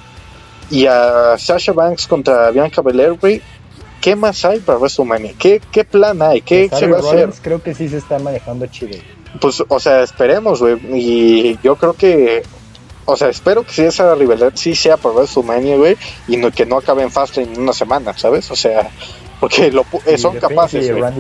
[0.71, 3.41] y a Sasha Banks contra Bianca Belair, güey,
[4.01, 5.35] ¿qué más hay para WrestleMania?
[5.39, 6.41] ¿Qué, qué plan hay?
[6.41, 7.31] ¿Qué se va a hacer?
[7.43, 8.99] Creo que sí se está manejando chido.
[9.41, 10.79] Pues, o sea, esperemos, güey.
[10.93, 12.43] Y yo creo que,
[13.05, 15.97] o sea, espero que si esa rivalidad sí sea para WrestleMania, güey,
[16.29, 18.51] y no, que no acabe en Fastlane en una semana, ¿sabes?
[18.51, 18.91] O sea,
[19.39, 19.85] porque lo,
[20.19, 21.13] son capaces, güey.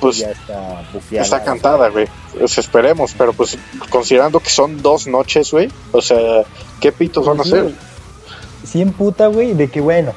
[0.00, 2.06] Pues ya está, está cantada, güey.
[2.38, 3.58] Pues esperemos, pero pues
[3.90, 6.42] considerando que son dos noches, güey, o sea,
[6.80, 7.74] ¿qué pitos van a hacer?
[8.64, 10.12] Sí, en puta, güey, de que bueno,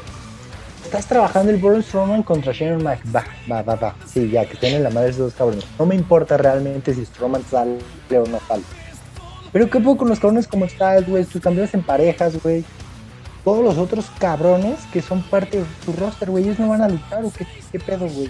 [0.94, 3.00] estás trabajando el Braun Strowman contra Shane Mac.
[3.14, 3.96] Va, va, va, va.
[4.06, 5.66] Sí, ya, que tienen la madre esos dos cabrones.
[5.80, 7.80] No me importa realmente si Strowman sale
[8.12, 8.62] o no sale.
[9.52, 11.26] Pero qué poco con los cabrones como estás, güey.
[11.26, 12.64] Tus campeones en parejas, güey.
[13.44, 16.44] Todos los otros cabrones que son parte de tu roster, güey.
[16.44, 18.30] Ellos no van a luchar o qué, qué pedo, güey.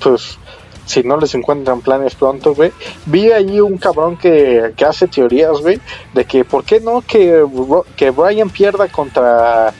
[0.00, 0.38] Pues
[0.86, 2.70] si no les encuentran planes pronto, güey.
[3.06, 5.80] Vi ahí un cabrón que, que hace teorías, güey,
[6.14, 7.44] de que por qué no que,
[7.96, 9.74] que Brian pierda contra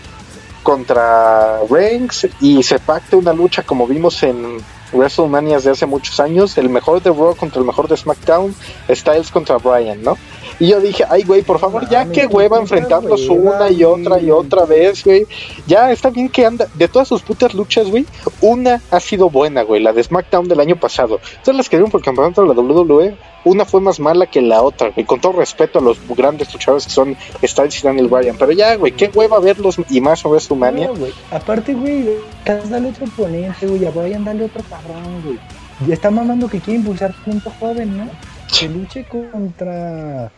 [0.63, 4.59] contra Reigns y se pacte una lucha como vimos en
[4.93, 8.55] WrestleMania de hace muchos años, el mejor de Raw contra el mejor de SmackDown,
[8.91, 10.19] Styles contra Bryan, ¿no?
[10.61, 14.31] Y yo dije, ay, güey, por favor, ya que hueva enfrentarlos una y otra y
[14.31, 15.27] otra vez, güey.
[15.67, 18.05] Ya está bien que anda, de todas sus putas luchas, güey,
[18.43, 21.19] una ha sido buena, güey, la de SmackDown del año pasado.
[21.43, 24.43] Todas las que dieron por el campeonato de la WWE, una fue más mala que
[24.43, 28.09] la otra, güey, con todo respeto a los grandes luchadores que son Styles y Daniel
[28.09, 28.37] Bryan.
[28.39, 30.91] Pero ya, güey, qué hueva verlos y más sobre su mania.
[31.31, 32.07] Aparte, güey,
[32.45, 35.39] dale otro oponente, güey, a Bryan dale otro cabrón, güey.
[35.87, 38.11] Ya está mamando que quiere impulsar punto joven, ¿no?
[38.59, 40.31] Que luche contra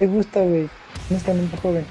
[0.00, 0.68] te gusta, güey?
[1.10, 1.84] No es talento joven.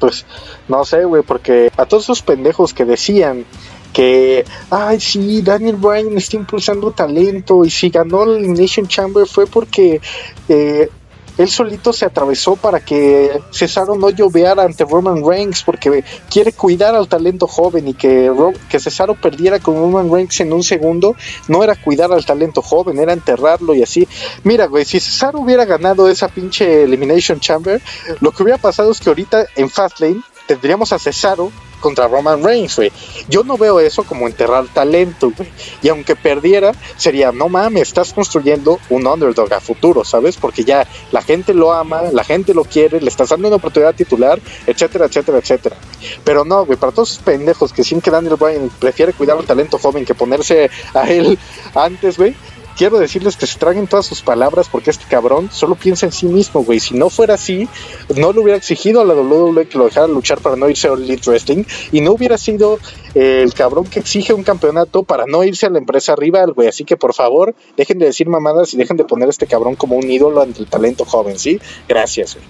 [0.00, 0.26] Pues
[0.66, 3.44] no sé, güey, porque a todos esos pendejos que decían
[3.92, 9.46] que, ay, sí, Daniel Bryan está impulsando talento y si ganó el Nation Chamber fue
[9.46, 10.00] porque
[10.48, 10.90] eh,
[11.38, 16.94] él solito se atravesó para que Cesaro no lloveara ante Roman Reigns porque quiere cuidar
[16.94, 18.30] al talento joven y que,
[18.68, 21.14] que Cesaro perdiera con Roman Reigns en un segundo
[21.46, 24.06] no era cuidar al talento joven, era enterrarlo y así.
[24.44, 27.80] Mira, güey, si Cesaro hubiera ganado esa pinche Elimination Chamber,
[28.20, 32.74] lo que hubiera pasado es que ahorita en Fastlane tendríamos a Cesaro contra Roman Reigns,
[32.74, 32.90] güey.
[33.28, 35.48] Yo no veo eso como enterrar talento, güey.
[35.82, 40.36] Y aunque perdiera, sería, no mames, estás construyendo un underdog a futuro, ¿sabes?
[40.36, 43.94] Porque ya la gente lo ama, la gente lo quiere, le estás dando una oportunidad
[43.94, 45.76] titular, etcétera, etcétera, etcétera.
[46.24, 49.78] Pero no, güey, para todos esos pendejos que que Daniel Bryan prefiere cuidar al talento
[49.78, 51.38] joven que ponerse a él
[51.74, 52.34] antes, güey
[52.78, 56.26] quiero decirles que se traguen todas sus palabras porque este cabrón solo piensa en sí
[56.26, 56.78] mismo, güey.
[56.78, 57.68] Si no fuera así,
[58.16, 60.92] no le hubiera exigido a la WWE que lo dejara luchar para no irse a
[60.92, 62.78] Elite Wrestling y no hubiera sido
[63.14, 66.68] eh, el cabrón que exige un campeonato para no irse a la empresa rival, güey.
[66.68, 69.74] Así que por favor, dejen de decir mamadas y dejen de poner a este cabrón
[69.74, 71.60] como un ídolo ante el talento joven, ¿sí?
[71.88, 72.46] Gracias, güey.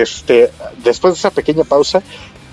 [0.00, 0.50] Este,
[0.82, 2.02] después de esa pequeña pausa,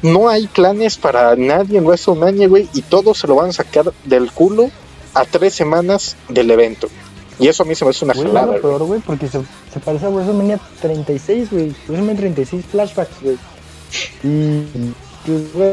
[0.03, 3.91] no hay planes para nadie en WrestleMania, güey, y todos se lo van a sacar
[4.03, 4.69] del culo
[5.15, 6.87] a tres semanas del evento.
[7.39, 8.61] Y eso a mí se me hace una güey, jalada.
[8.61, 9.41] peor, güey, porque se,
[9.73, 11.75] se, parece a WrestleMania 36, güey.
[11.87, 13.37] WrestleMania 36 flashbacks, güey.
[14.23, 14.93] Y,
[15.25, 15.71] pues, güey.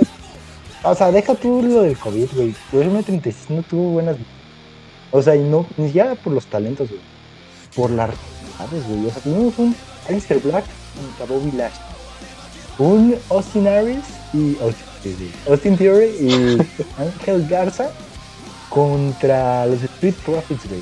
[0.84, 2.54] O sea, deja tú lo del COVID, güey.
[2.72, 4.16] WrestleMania 36 no tuvo buenas.
[5.12, 7.00] O sea, y no, ni siquiera por los talentos, güey.
[7.76, 9.06] Por las realidades, güey.
[9.06, 9.76] O sea, tuvimos un
[10.08, 10.64] Alistair Black
[10.96, 11.74] contra Bobby Lash.
[12.78, 14.56] Un Austin Aries y.
[15.48, 16.58] Austin Theory y
[16.98, 17.90] Ángel Garza
[18.68, 20.80] contra los Street Profits, güey.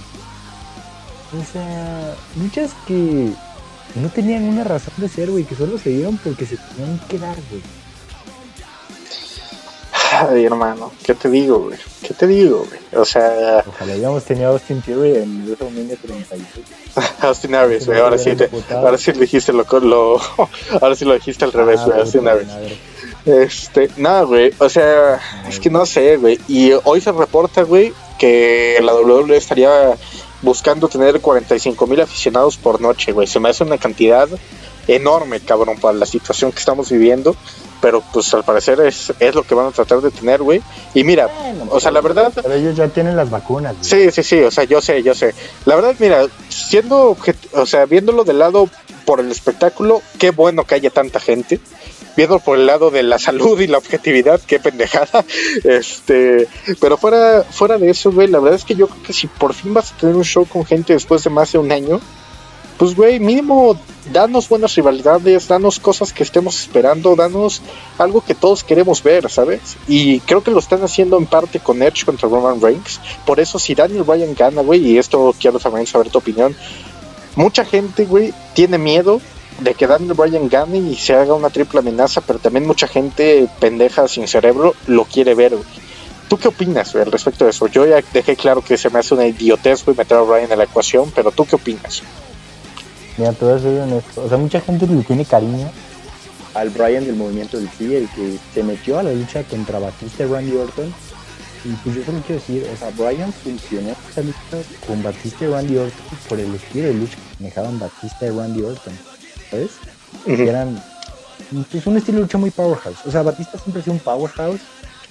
[1.32, 3.30] O sea, luchas que
[3.94, 7.18] no tenían una razón de ser, güey, que solo se dieron porque se tenían que
[7.18, 7.62] dar, güey.
[10.12, 11.78] Ay, hermano, ¿qué te digo, güey?
[12.02, 13.00] ¿Qué te digo, güey?
[13.00, 13.62] O sea...
[13.66, 16.42] Ojalá habíamos tenido a Austin Theory en WrestleMania 36.
[17.20, 20.20] Austin Aries, güey, ahora sí, te, ahora sí lo dijiste lo, lo,
[20.80, 22.48] ahora sí lo dijiste al revés, güey, ah, Austin Aries.
[23.24, 27.92] Este, nada, güey, o sea, es que no sé, güey, y hoy se reporta, güey,
[28.18, 29.96] que la WWE estaría
[30.42, 33.26] buscando tener 45 mil aficionados por noche, güey.
[33.26, 34.28] Se me hace una cantidad
[34.88, 37.36] enorme, cabrón, para la situación que estamos viviendo.
[37.80, 40.60] Pero pues al parecer es, es lo que van a tratar de tener, güey.
[40.92, 41.28] Y mira,
[41.70, 42.30] o sea, la verdad...
[42.34, 43.76] Pero ellos ya tienen las vacunas.
[43.78, 43.84] Güey.
[43.84, 45.34] Sí, sí, sí, o sea, yo sé, yo sé.
[45.64, 47.16] La verdad, mira, siendo,
[47.52, 48.68] o sea, viéndolo del lado
[49.06, 51.58] por el espectáculo, qué bueno que haya tanta gente
[52.16, 55.24] viendo por el lado de la salud y la objetividad, qué pendejada.
[55.64, 56.48] Este,
[56.80, 59.54] pero fuera, fuera de eso, güey, la verdad es que yo creo que si por
[59.54, 62.00] fin vas a tener un show con gente después de más de un año,
[62.80, 63.78] pues güey, mínimo
[64.10, 67.60] danos buenas rivalidades, danos cosas que estemos esperando, danos
[67.98, 69.76] algo que todos queremos ver, ¿sabes?
[69.86, 72.98] Y creo que lo están haciendo en parte con Edge contra Roman Reigns.
[73.26, 76.56] Por eso si Daniel Bryan gana, güey, y esto quiero también saber tu opinión,
[77.36, 79.20] mucha gente, güey, tiene miedo
[79.58, 83.48] de que Daniel Bryan gane y se haga una triple amenaza, pero también mucha gente
[83.58, 85.66] pendeja sin cerebro lo quiere ver, güey.
[86.28, 87.66] ¿Tú qué opinas al respecto de eso?
[87.66, 90.58] Yo ya dejé claro que se me hace una idiotez, güey, meter a Bryan en
[90.58, 92.02] la ecuación, pero ¿tú qué opinas?
[93.18, 94.22] Mira, te voy a ser honesto.
[94.24, 95.70] O sea, mucha gente le tiene cariño
[96.54, 100.24] al Bryan del movimiento del sí, el que se metió a la lucha contra Batista
[100.24, 100.94] y Randy Orton.
[101.64, 105.48] Y pues yo solo quiero decir, o sea, Bryan funcionó esa lucha con Batista y
[105.48, 109.09] Randy Orton por el estilo de lucha que manejaban Batista y Randy Orton.
[109.50, 109.70] ¿Sabes?
[110.26, 110.82] Eran
[111.70, 112.98] pues, un estilo de lucha muy powerhouse.
[113.06, 114.60] O sea, Batista siempre ha sido un powerhouse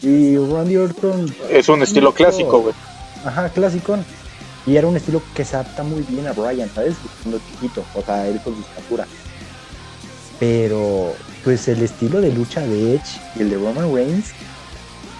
[0.02, 1.34] y Randy Orton...
[1.50, 2.74] Es un estilo clásico, güey.
[3.26, 3.98] Ajá, clásico.
[4.66, 6.96] Y era un estilo que se adapta muy bien a Bryan, ¿sabes?
[7.22, 9.08] Siendo chiquito, o sea, él con su estatura.
[10.40, 11.14] Pero,
[11.44, 14.32] pues el estilo de lucha de Edge y el de Roman Reigns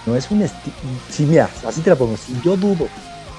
[0.06, 0.74] no es un estilo...
[1.10, 2.16] Sí, mira, así te la pongo.
[2.16, 2.88] Si yo dudo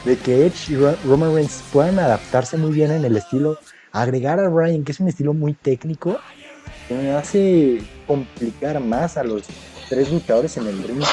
[0.05, 0.75] de que Edge y
[1.07, 3.57] Roman Reigns puedan adaptarse muy bien en el estilo
[3.91, 6.17] agregar a Ryan, que es un estilo muy técnico,
[6.89, 9.43] me hace complicar más a los
[9.89, 11.03] tres luchadores en el ring.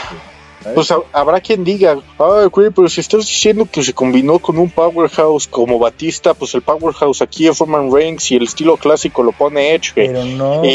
[0.74, 4.68] Pues habrá quien diga, ay, güey, pero si estás diciendo que se combinó con un
[4.68, 9.30] powerhouse como Batista, pues el powerhouse aquí es Roman Reigns y el estilo clásico lo
[9.30, 10.08] pone Edge, güey.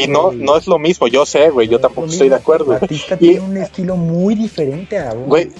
[0.04, 2.68] y no, no es lo mismo, yo sé, güey, yo tampoco estoy de acuerdo.
[2.80, 5.52] Batista tiene un estilo muy diferente a güey.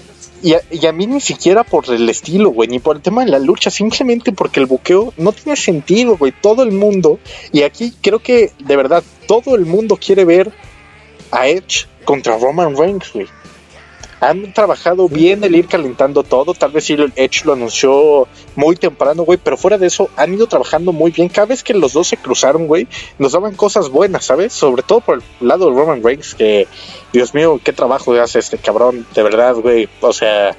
[0.44, 3.38] Y a, mí ni siquiera por el estilo, güey, ni por el tema de la
[3.38, 6.34] lucha, simplemente porque el buqueo no tiene sentido, güey.
[6.38, 7.18] Todo el mundo,
[7.50, 10.52] y aquí creo que de verdad todo el mundo quiere ver
[11.30, 13.26] a Edge contra Roman Reigns, güey
[14.24, 16.54] han trabajado bien el ir calentando todo.
[16.54, 18.26] Tal vez sí, Edge lo anunció
[18.56, 21.28] muy temprano, güey, pero fuera de eso, han ido trabajando muy bien.
[21.28, 22.88] Cada vez que los dos se cruzaron, güey,
[23.18, 24.52] nos daban cosas buenas, ¿sabes?
[24.52, 26.66] Sobre todo por el lado de Roman Reigns, que,
[27.14, 29.88] Dios mío, qué trabajo hace este cabrón, de verdad, güey.
[30.00, 30.56] O sea,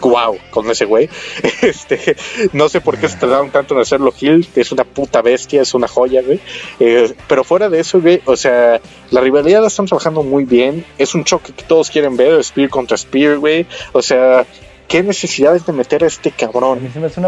[0.00, 1.08] wow con ese güey.
[1.62, 2.16] Este,
[2.52, 5.74] no sé por qué se tardaron tanto en hacerlo Hill, es una puta bestia, es
[5.74, 6.40] una joya, güey.
[6.80, 8.80] Eh, pero fuera de eso, güey, o sea,
[9.12, 10.84] la rivalidad la están trabajando muy bien.
[10.98, 13.64] Es un choque que todos quieren ver, Spear contra Spear, güey.
[13.92, 14.46] O sea,
[14.88, 16.80] qué necesidad de meter a este cabrón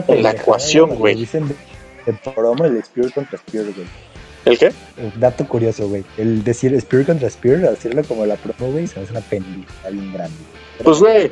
[0.09, 1.14] en la ecuación, güey.
[1.14, 1.46] Dicen
[2.05, 3.86] de promo el Spear contra Spear, güey.
[4.45, 4.72] ¿El qué?
[5.16, 6.05] dato curioso, güey.
[6.16, 10.12] El decir Spear contra Spear, decirlo como la promo, güey, se hace una pendejada bien
[10.12, 10.36] grande.
[10.82, 11.30] Pues, güey,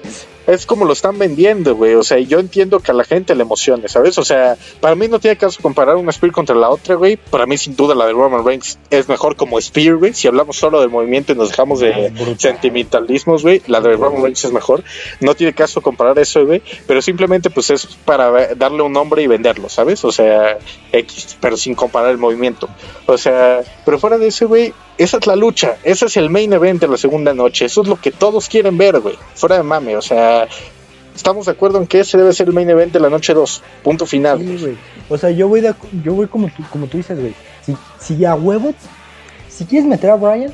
[0.49, 1.94] es como lo están vendiendo, güey.
[1.94, 4.16] O sea, yo entiendo que a la gente le emocione, ¿sabes?
[4.16, 7.16] O sea, para mí no tiene caso comparar una Spear contra la otra, güey.
[7.16, 10.14] Para mí, sin duda, la de Roman Reigns es mejor como Spear, güey.
[10.14, 14.46] Si hablamos solo del movimiento y nos dejamos de sentimentalismos, güey, la de Roman Reigns
[14.46, 14.82] es mejor.
[15.20, 16.62] No tiene caso comparar eso, güey.
[16.86, 20.03] Pero simplemente, pues es para darle un nombre y venderlo, ¿sabes?
[20.05, 20.59] O sea,
[20.92, 22.70] X, pero sin comparar el movimiento.
[23.05, 26.53] O sea, pero fuera de eso, güey, esa es la lucha, ese es el main
[26.53, 29.62] event de la segunda noche, eso es lo que todos quieren ver, güey, fuera de
[29.62, 30.38] mame, o sea,
[31.14, 33.62] estamos de acuerdo en que ese debe ser el main event de la noche 2,
[33.82, 34.41] punto final.
[35.09, 35.74] O sea, yo voy, de,
[36.05, 38.74] yo voy como, tú, como tú dices, güey, si, si a huevos,
[39.49, 40.53] si quieres meter a Brian,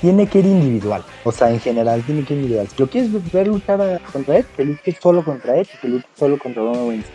[0.00, 2.68] tiene que ir individual, o sea, en general tiene que ir individual.
[2.68, 6.38] Si lo quieres ver luchar contra él, que luche solo contra él, que luche solo
[6.38, 7.06] contra Roman Reigns.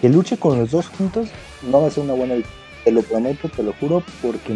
[0.00, 1.28] Que luche con los dos juntos
[1.62, 2.36] no va a ser una buena
[2.84, 4.54] Te lo prometo, te lo juro, porque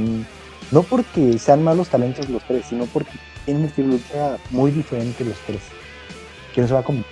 [0.70, 3.12] no porque sean malos talentos los tres, sino porque
[3.45, 5.61] tienen de lucha muy diferente los tres.
[6.55, 7.05] ¿Quién se va a comer?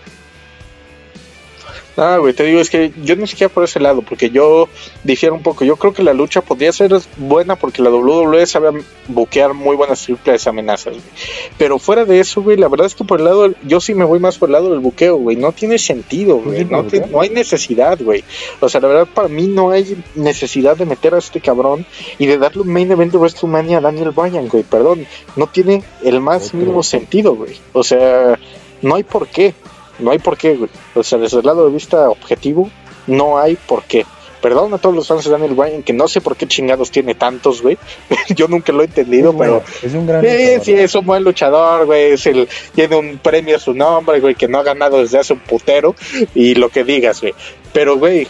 [1.96, 4.68] Ah, güey, te digo, es que yo ni siquiera por ese lado, porque yo
[5.04, 5.64] difiero un poco.
[5.64, 10.02] Yo creo que la lucha podría ser buena porque la WWE sabe buquear muy buenas
[10.02, 11.04] triples amenazas, güey.
[11.58, 14.06] Pero fuera de eso, güey, la verdad es que por el lado, yo sí me
[14.06, 15.36] voy más por el lado del buqueo, güey.
[15.36, 16.64] No tiene sentido, güey.
[16.64, 18.24] No, no, hay necesidad, güey.
[18.60, 21.84] O sea, la verdad, para mí no hay necesidad de meter a este cabrón
[22.18, 24.62] y de darle un main event de WrestleMania a Daniel Bryan, güey.
[24.62, 27.58] Perdón, no tiene el más mínimo sentido, güey.
[27.74, 28.38] O sea,
[28.82, 29.54] no hay por qué.
[29.98, 30.70] No hay por qué, güey.
[30.94, 32.70] O sea, desde el lado de vista objetivo,
[33.06, 34.04] no hay por qué.
[34.40, 37.14] Perdón a todos los fans de Daniel Bryan, que no sé por qué chingados tiene
[37.14, 37.78] tantos, güey.
[38.34, 39.62] Yo nunca lo he entendido, pero.
[39.82, 40.20] Es un gran.
[40.20, 42.12] Sí, sí, es un buen luchador, güey.
[42.12, 45.34] Es el, tiene un premio a su nombre, güey, que no ha ganado desde hace
[45.34, 45.94] un putero.
[46.34, 47.34] Y lo que digas, güey.
[47.72, 48.26] Pero, güey,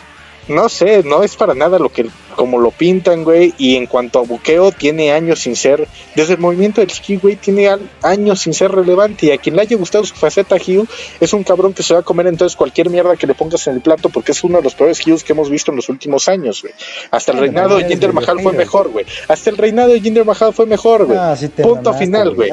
[0.49, 3.55] no sé, no es para nada lo que como lo pintan, güey.
[3.59, 7.37] Y en cuanto a buqueo, tiene años sin ser, desde el movimiento del ski, güey,
[7.37, 7.71] tiene
[8.03, 9.27] años sin ser relevante.
[9.27, 10.89] Y a quien le haya gustado su faceta Hugh,
[11.21, 13.75] es un cabrón que se va a comer entonces cualquier mierda que le pongas en
[13.75, 16.29] el plato, porque es uno de los peores Hughes que hemos visto en los últimos
[16.29, 16.75] años, güey.
[17.11, 19.07] Hasta el reinado de Jinder Mahal fue mejor, güey.
[19.29, 21.19] Hasta el reinado de Jinder Mahal fue mejor, güey.
[21.19, 22.51] Ah, Punto final, güey.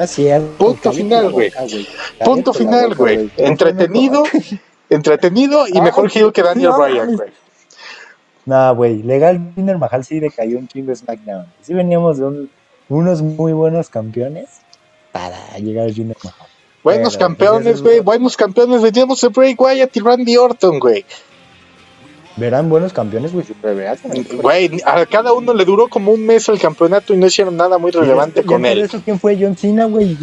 [0.58, 1.52] Punto final, güey.
[2.24, 3.30] Punto final, güey.
[3.36, 4.24] Entretenido.
[4.90, 7.30] Entretenido y mejor Hugh que Daniel Bryan, güey.
[8.50, 11.46] Nah, güey, legal Jinder Mahal sí decayó un chingo SmackDown.
[11.62, 12.48] Sí veníamos de
[12.88, 14.60] unos muy buenos campeones
[15.12, 16.48] para llegar a Jinder Mahal.
[16.82, 18.82] Buenos campeones, güey, buenos campeones.
[18.82, 21.04] Veníamos de Bray Wyatt y Randy Orton, güey
[22.40, 23.44] verán buenos campeones, güey.
[24.42, 27.78] Güey, a cada uno le duró como un mes el campeonato y no hicieron nada
[27.78, 28.80] muy relevante con él.
[28.80, 29.38] Eso, ¿Quién fue?
[29.40, 30.16] John Cena, güey.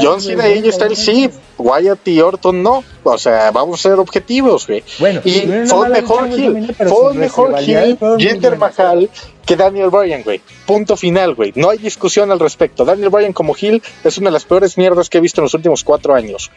[0.00, 1.30] John Cena y está el sí.
[1.58, 2.84] Wyatt y Orton no.
[3.02, 4.84] O sea, vamos a ser objetivos, güey.
[4.98, 6.74] Bueno, y fue mejor Hill.
[6.76, 9.10] Fue mejor Hill, Jinder Mahal
[9.44, 10.40] que Daniel Bryan, güey.
[10.66, 11.52] Punto final, güey.
[11.56, 12.84] No hay discusión al respecto.
[12.84, 15.54] Daniel Bryan como Hill es una de las peores mierdas que he visto en los
[15.54, 16.50] últimos cuatro años.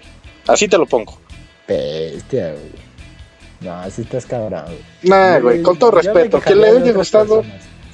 [0.48, 1.18] Así te lo pongo.
[1.68, 2.95] Bestia, güey.
[3.62, 4.66] No, así estás cabrón.
[5.04, 7.44] Nah, güey, con todo respeto, que le haya gustado.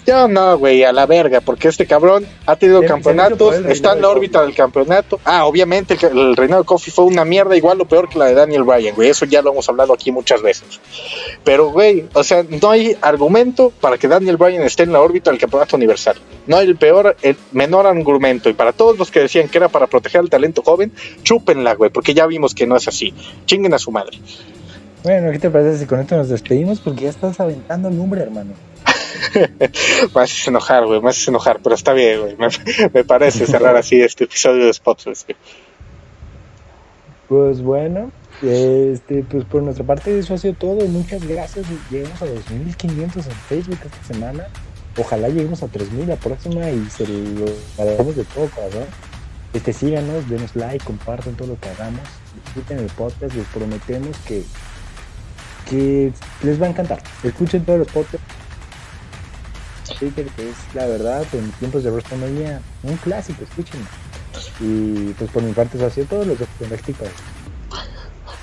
[0.06, 4.10] Yo no, güey, a la verga, porque este cabrón ha tenido campeonatos, está en la
[4.10, 5.20] órbita del campeonato.
[5.26, 8.34] Ah, obviamente el, reinado de Kofi fue una mierda, igual o peor que la de
[8.34, 9.10] Daniel Bryan, güey.
[9.10, 10.80] Eso ya lo hemos hablado aquí muchas veces.
[11.44, 15.30] Pero, güey, o sea, no hay argumento para que Daniel Bryan esté en la órbita
[15.30, 16.16] del campeonato universal.
[16.48, 18.50] No hay el peor, el menor argumento.
[18.50, 20.92] Y para todos los que decían que era para proteger al talento joven,
[21.22, 23.14] chúpenla, güey, porque ya vimos que no es así.
[23.46, 24.18] Chinguen a su madre.
[25.04, 26.80] Bueno, ¿qué te parece si con esto nos despedimos?
[26.80, 28.54] Porque ya estás aventando el nombre, hermano.
[30.16, 32.38] me haces enojar, güey, me haces enojar, pero está bien, güey.
[32.94, 35.26] Me, parece cerrar así este episodio de Spots,
[37.28, 38.12] Pues bueno,
[38.44, 40.86] este, pues por nuestra parte eso ha sido todo.
[40.88, 41.66] Muchas gracias.
[41.90, 44.48] Llegamos a 2500 en Facebook esta semana.
[44.98, 47.46] Ojalá lleguemos a 3000 la próxima y se lo
[47.80, 48.86] haremos de todo, ¿verdad?
[49.54, 52.02] Este, síganos, denos like, compartan todo lo que hagamos,
[52.46, 54.44] disfruten el podcast, les prometemos que
[55.72, 56.12] que
[56.44, 57.02] les va a encantar.
[57.24, 58.28] Escuchen todos los podcasts.
[60.00, 63.82] que es la verdad, en tiempos de WrestleMania, un clásico, escuchen.
[64.60, 67.06] Y pues por mi parte eso ha sido todo lo que México.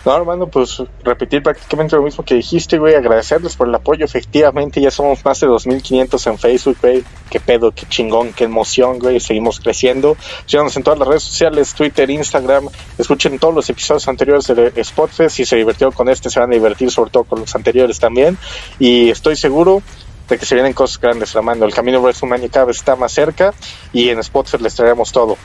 [0.04, 2.94] No, hermano, pues repetir prácticamente lo mismo que dijiste, güey.
[2.94, 4.04] Agradecerles por el apoyo.
[4.04, 7.04] Efectivamente, ya somos más de 2500 en Facebook, güey.
[7.28, 9.20] Qué pedo, qué chingón, qué emoción, güey.
[9.20, 10.16] Seguimos creciendo.
[10.46, 12.68] Síganos en todas las redes sociales: Twitter, Instagram.
[12.96, 15.36] Escuchen todos los episodios anteriores de Spotfest.
[15.36, 18.38] Si se divirtieron con este, se van a divertir, sobre todo con los anteriores también.
[18.78, 19.82] Y estoy seguro
[20.28, 21.64] de que se vienen cosas grandes, Ramando.
[21.64, 23.52] El camino WrestleMania cada vez está más cerca
[23.92, 25.36] y en Spotfest les traeremos todo.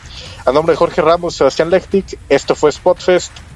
[0.45, 3.31] A nombre de Jorge Ramos, Sebastián Lechtic, esto fue Spotfest.